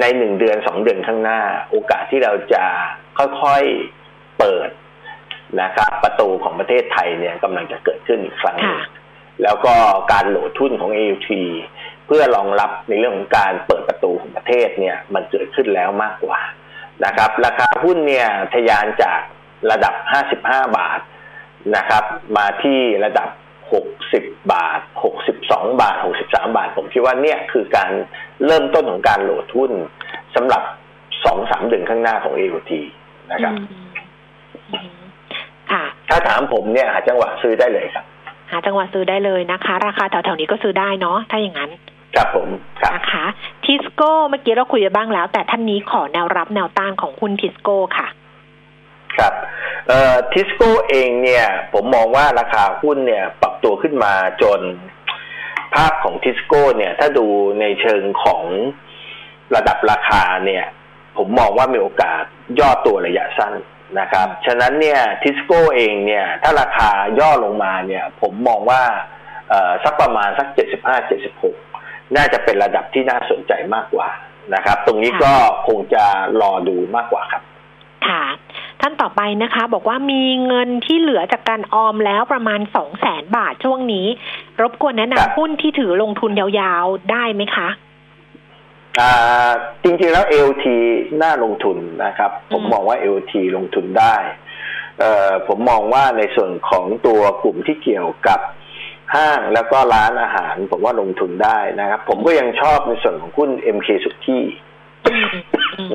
[0.00, 2.64] ในหนึ่งเดือนสองเดือนข้างหน้า โอกาสที่เราจะ
[3.18, 4.70] ค่อยๆเปิด
[5.62, 8.88] นะครับ ประตูของประเทศไทยเนี่ยกำลังจะเกิดขึ้นอีกครั้งหนึ่งค่ะ
[9.42, 9.74] แล้วก็
[10.12, 11.28] การโหลดทุนของ AUT
[12.06, 16.40] เพื่อรองรับในเรื่องของการเปิดประตูของประเทศเนี่ย มันเกิดขึ้นแล้วมากกว่า
[17.04, 19.20] นะครับ ราคาหุ้นเนี่ยทะยานจาก
[19.70, 19.94] ระดับ
[20.34, 21.00] 55 บาท
[21.76, 22.04] นะครับ
[22.36, 23.28] มาที่ระดับ
[23.92, 24.80] 60 บาท
[25.28, 27.90] 62 บาท 63 บาท ผมคิดว่าเนี่ยคือการ
[28.46, 29.72] เริ่มต้นของการโหลดหุ้น
[30.34, 30.62] สำหรับ
[31.16, 32.72] 2-3เดือนข้างหน้าของ AUT
[33.32, 33.88] นะครับอืม
[34.72, 35.02] อืม
[35.72, 38.04] ค่ะถ้าถามผมเนี่ยหาจังหวะซื้อได้เลยครับ
[38.50, 41.70] หาจังหวะซื้อได้เลยนะคะ ราคาแถวๆนี้ก็ซื้อได้เนาะถ้าอย่างนั้น
[42.16, 42.48] ครับผม
[42.80, 43.24] ครับนะคะ
[43.64, 48.06] ทิสโก้เมื่อกี้เราคุยไปบ้างแล้ว แต่ท่านนี้ขอแนวรับแนวต้านของหุ้นทิสโก้ค่ะ
[49.16, 49.32] ครับ
[49.88, 54.60] เอ่อทิสโก้เองเนี่ย ผมมองว่าราคาหุ้นเนี่ยปรับตัวขึ้นมาจน
[55.74, 57.26] ภาพของทิสโก้เนี่ย ถ้าดู
[57.60, 58.44] ในเชิงของ
[59.54, 60.64] ระดับราคาเนี่ย
[61.16, 62.22] ผมมองว่ามีโอกาส
[62.60, 63.54] ย่อตัวระยะสั้น
[64.00, 68.82] นะครับ ฉะนั้นเนี่ยทิสโก้เองเนี่ย ถ้าราคาย่อลงมาเนี่ย ผมมองว่า
[69.48, 70.48] เอ่อสักประมาณสัก
[70.82, 71.10] 75
[71.50, 74.08] 76 น่าจะเป็นระดับที่น่าสนใจมากกว่า
[74.54, 75.32] นะครับ ตรงนี้ก็
[75.68, 76.04] คงจะ
[76.40, 77.42] รอดูมากกว่าครับ
[78.06, 78.22] ค่ะ
[78.84, 84.06] ท่านต่อไปนะคะ บอกว่ามีเงินที่เหลือจากการออมแล้วประมาณสองแสนบาทช่วงนี้
[84.62, 87.68] รบกวนแนะครับนำหุ้นที่ถือลงทุนยาวๆได้ไหมคะ
[89.00, 89.50] อ่า
[89.82, 90.64] จริงๆแล้ว LT
[91.22, 94.14] น่าลงทุนนะครับ ผมมองว่า LT ลงทุนได้
[94.98, 98.40] เอ่อผมมองว่าในส่วนของตัวกลุ่มที่เกี่ยวกับ
[99.14, 104.44] ห้างแล้วก็ร้านอาหาร ผมว่าลงทุนได้นะครับ ผมก็ยังชอบในส่วนของหุ้น MK สุกี้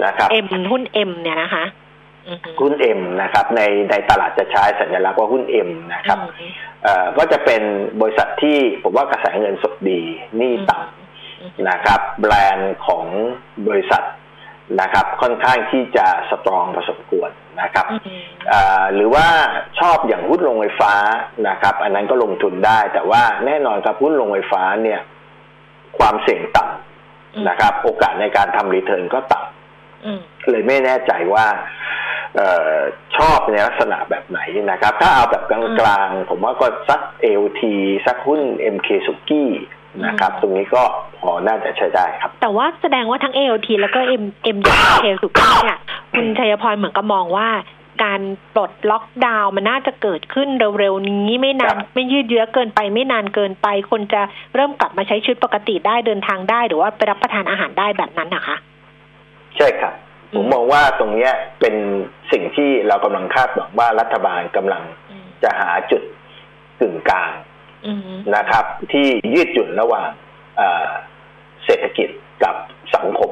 [0.05, 1.65] นะครับเอ็มหุ้นเอ็มเนี่ยนะคะ
[2.28, 6.51] อืมหุ้น M นะครับในในตลาดจะใช้สัญลักษณ์ว่าหุ้น M นะครับอืม
[6.84, 7.61] เอ่อก็จะเป็น
[8.01, 10.01] บริษัทที่ผมว่ากระแสเงินสดดี
[10.38, 13.05] หนี่ต่ำนะครับแบรนด์ของ
[13.67, 14.03] บริษัท
[14.82, 17.30] นะครับค่อนข้างที่จะสตรองพอสมควร
[17.61, 19.28] นะครับอืมอ่าหรือว่า
[19.80, 20.93] ชอบอย่างหุ้นโรงไฟฟ้า
[21.47, 24.99] นะครับ อันนั้นก็ลงทุนได้ แต่ว่าแน่นอนครับหุ้นโรงไฟฟ้าเนี่ย
[25.99, 29.56] ความเสี่ยงต่ำนะครับ โอกาสในการทำรีเทิร์นก็ต่ำอืม
[30.49, 31.45] เลยไม่แน่ใจว่า
[32.35, 32.41] เอ
[32.73, 32.77] อ
[33.17, 34.39] ชอบในลักษณะแบบไหน
[34.71, 37.01] นะครับ ถ้าเอาแบบกลางๆ ผมว่าก็สัก
[37.41, 37.61] LT
[38.05, 38.41] สักหุ้น
[38.73, 39.49] MK สุกี้
[40.05, 40.83] นะครับ ตรงนี้ก็
[41.17, 44.23] พอน่าจะใช้ได้ครับ แต่ว่าแสดงว่าทั้ง AOT แล้วก็ M
[44.55, 45.79] M อย่างเคสุกี้เนี่ย
[46.13, 47.49] คุณชัยพรเหมือนกับมองว่า
[48.03, 48.21] การ
[48.55, 50.49] ปลดล็อกดาวน์มันน่าจะเกิดขึ้น
[50.79, 54.21] เร็วๆนี้ไม่นานครับไม่ยืดเยื้อเกินไปไม่นานเกินไป คนจะ
[54.55, 58.57] เริ่มกลับมาใช้ชีวิตปกติได้เดินทางได้ หรือว่าไปรับประทานอาหารได้แบบนั้นนะคะ
[59.57, 59.93] ใช่ครับ
[60.33, 61.75] อืมผมมองว่าตรงเนี้ยเป็น
[62.31, 66.01] สิ่งที่เรากำลังคาดหวังว่ารัฐบาลกำลังอืมจะหาจุด
[66.79, 67.31] กึ่งกลาง
[67.87, 67.99] อืม
[68.35, 70.09] นะครับ ที่ยืดหยุ่นระหว่าง
[70.57, 70.89] เอ่อ
[71.65, 72.09] เศรษฐกิจ
[72.43, 72.55] กับ
[72.95, 73.31] สังคม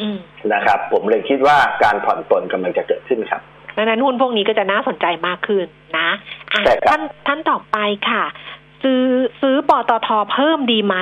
[0.00, 0.18] อืม
[0.52, 3.42] นะครับ ผมเลยคิดว่าการผ่อนปลนกำลังจะเกิดขึ้นครับ
[3.76, 5.66] ดังนั้นหุ้นพวกนี้ก็จะน่าสนใจมากขึ้น
[5.98, 6.10] นะ
[6.52, 8.24] อะใช่ครับท่านท่านต่อไปค่ะ
[8.82, 9.02] ซื้อ
[9.40, 10.96] ซื้อปตทเพิ่มดีไหม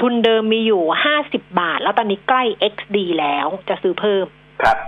[0.00, 2.42] ทุนเดิมมีอยู่ห้าสิบบาท แล้วตอนนี้ใกล้
[2.72, 4.24] XD แล้วจะซื้อเพิ่ม
[4.62, 4.78] ครับ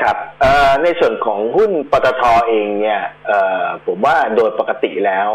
[0.00, 5.28] ครับเอ่อในส่วนของหุ้นปตทเองเนี่ยเอ่อผมว่าโดยปกติแล้ว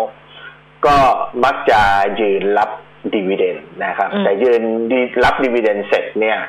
[0.86, 0.98] ก็
[1.44, 1.82] มักจะ
[2.20, 2.70] ยืนรับ
[3.14, 6.40] dividend นะครับอืมแต่ยืนดีรับ dividend เสร็จเนี่ย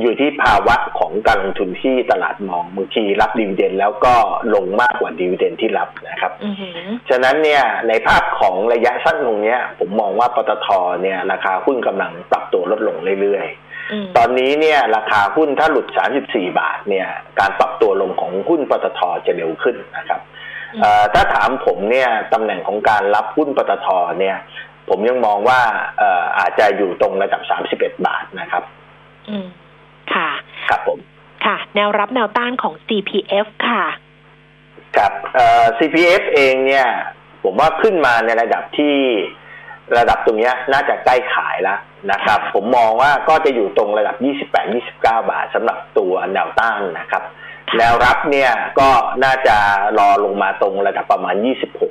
[0.00, 4.14] อยู่ที่ภาวะของการลงทุนที่ตลาดมองบางทีรับ dividend แล้วก็
[4.54, 6.78] ลงมากกว่า dividend ที่รับนะครับอือหือ
[7.10, 10.68] ฉะนั้นเนี่ยในภาพของระยะสั้นตรงเนี้ยผมมองว่าปตท
[11.02, 15.86] เนี่ยราคาหุ้นกำลังปรับตัวลดลงเรื่อยๆอืมตอนนี้เนี่ยราคาหุ้นถ้าหลุด
[16.22, 17.08] 34 บาทเนี่ย
[17.40, 20.20] การปรับตัวลงของหุ้นปตทจะเร็วขึ้นนะครับ
[20.80, 23.88] เอ่อถ้าถามผมเนี่ยตำแหน่งของการรับหุ้นปตท
[24.20, 24.36] เนี่ย
[24.88, 25.60] ผมยังมองว่า
[25.98, 28.62] เอ่ออาจจะอยู่ตรงระดับ 31 บาทนะครับ
[29.30, 29.46] อืม
[30.14, 30.28] ค่ะ
[30.68, 30.98] ครับผม
[31.44, 33.84] ค่ะ แนวรับแนวต้านของ CPF ค่ะ
[34.96, 36.86] ครับเอ่อ CPF เองเนี่ย
[37.42, 38.96] ผมว่าขึ้นมาในระดับที่
[39.98, 41.78] ระดับตรงเนี้ยน่าจะใกล้ขายแล้ว
[42.12, 44.16] นะครับ ผมมองว่าก็จะอยู่ตรงระดับ
[44.54, 44.92] 28-29
[45.30, 47.22] บาทสำหรับตัวแนวต้านนะครับ
[47.76, 48.50] แนวรับเนี่ย
[48.80, 48.90] ก็
[49.24, 49.56] น่าจะ
[49.98, 51.34] รอลงมาตรงระดับประมาณ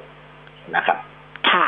[0.10, 0.98] 26 นะครับ
[1.52, 1.68] ค่ะ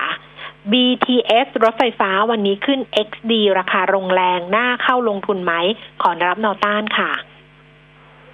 [0.72, 5.54] BTS รถไฟฟ้าวันนี้ขึ้น XD ราคาลงแรงน่าเข้าลงทุนไหม
[6.02, 7.12] ขอรับแนวต้านค่ะ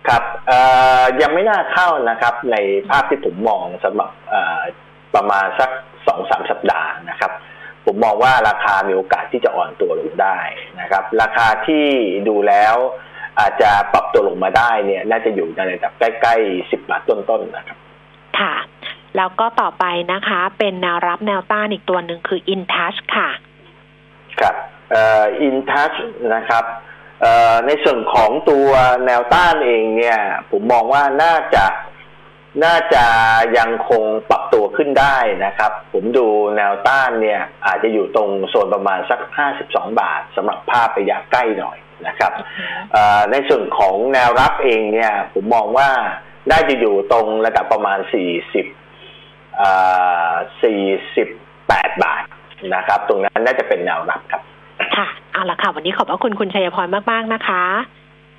[0.08, 0.60] ครับเอ่
[1.02, 2.58] อยังไม่น่าเข้านะครับ ใน
[2.90, 4.62] ภาพที่ผมมองสำหรับเอ่อ
[5.16, 5.70] ประมาณสัก
[6.08, 7.32] สองสามสัปดาห์นะครับ
[7.86, 10.38] ผมมองว่าราคามีโอกาสที่จะอ่อนตัวลงได้
[10.80, 11.86] นะครับ ราคาที่
[12.28, 12.76] ดูแล้ว
[13.40, 17.78] อาจจะปรับตัวลงมาได้เนี่ย น่าจะอยู่ในระดับใกล้ๆสิบบาทต้นๆนะครับ
[18.40, 18.54] ค่ะ
[19.16, 23.30] แล้วก็ต่อไปนะคะ เป็นแนวรับแนวต้านอีกตัวหนึ่งคือ InTouch ค่ะ
[24.40, 24.56] ครับ
[24.92, 25.94] เอ่ออินทัช
[26.36, 26.64] นะครับ
[27.22, 28.70] เอ่อในส่วนของตัว
[29.06, 30.20] แนวต้านเองเนี่ย
[30.52, 31.66] ผมมองว่าน่าจะ
[32.66, 33.06] น่าจะ
[33.58, 39.20] ยังคงปรับตัวขึ้นได้นะครับ ผมดูแนวต้านเนี่ย อาจจะอยู่ตรงโซนประมาณสัก
[39.60, 42.32] 52 บาทสำหรับภาพระยะใกล้หน่อยนะครับ
[43.32, 45.90] ในส่วนของแนวรับเองเนี่ย ผมมองว่า
[46.50, 48.85] ได้จะอยู่ตรงระดับประมาณ 40
[49.56, 52.24] 48 บาท
[52.76, 54.42] นะครับ ตรงนั้นน่าจะเป็นแนวรับครับ
[54.96, 57.64] ค่ะเอาละค่ะ วันนี้ขอบพระคุณคุณชัยพรมาก ๆ นะคะ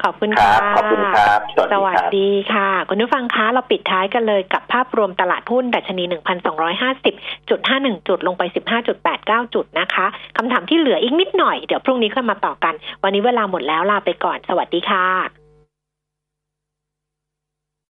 [0.03, 8.43] ขอบคุณคค่ะรับขอบคุณครับ สวัสสดีวัสครับดีค่ะ คุณผู้ฟังคะเราปิดท้ายกันเลยกับภาพรวมตลาดหุ้นดัชนี 1,250.51 จุดลงไป
[9.03, 10.07] 15.89 จุดนะคะ
[10.37, 15.46] คำถามที่เหลืออีกนิดหน่อย เดี๋ยวพรุ่งนี้ค่อยมาต่อกัน วันนี้เวลาหมดแล้วลาไปก่อน สวัสดีค่ะ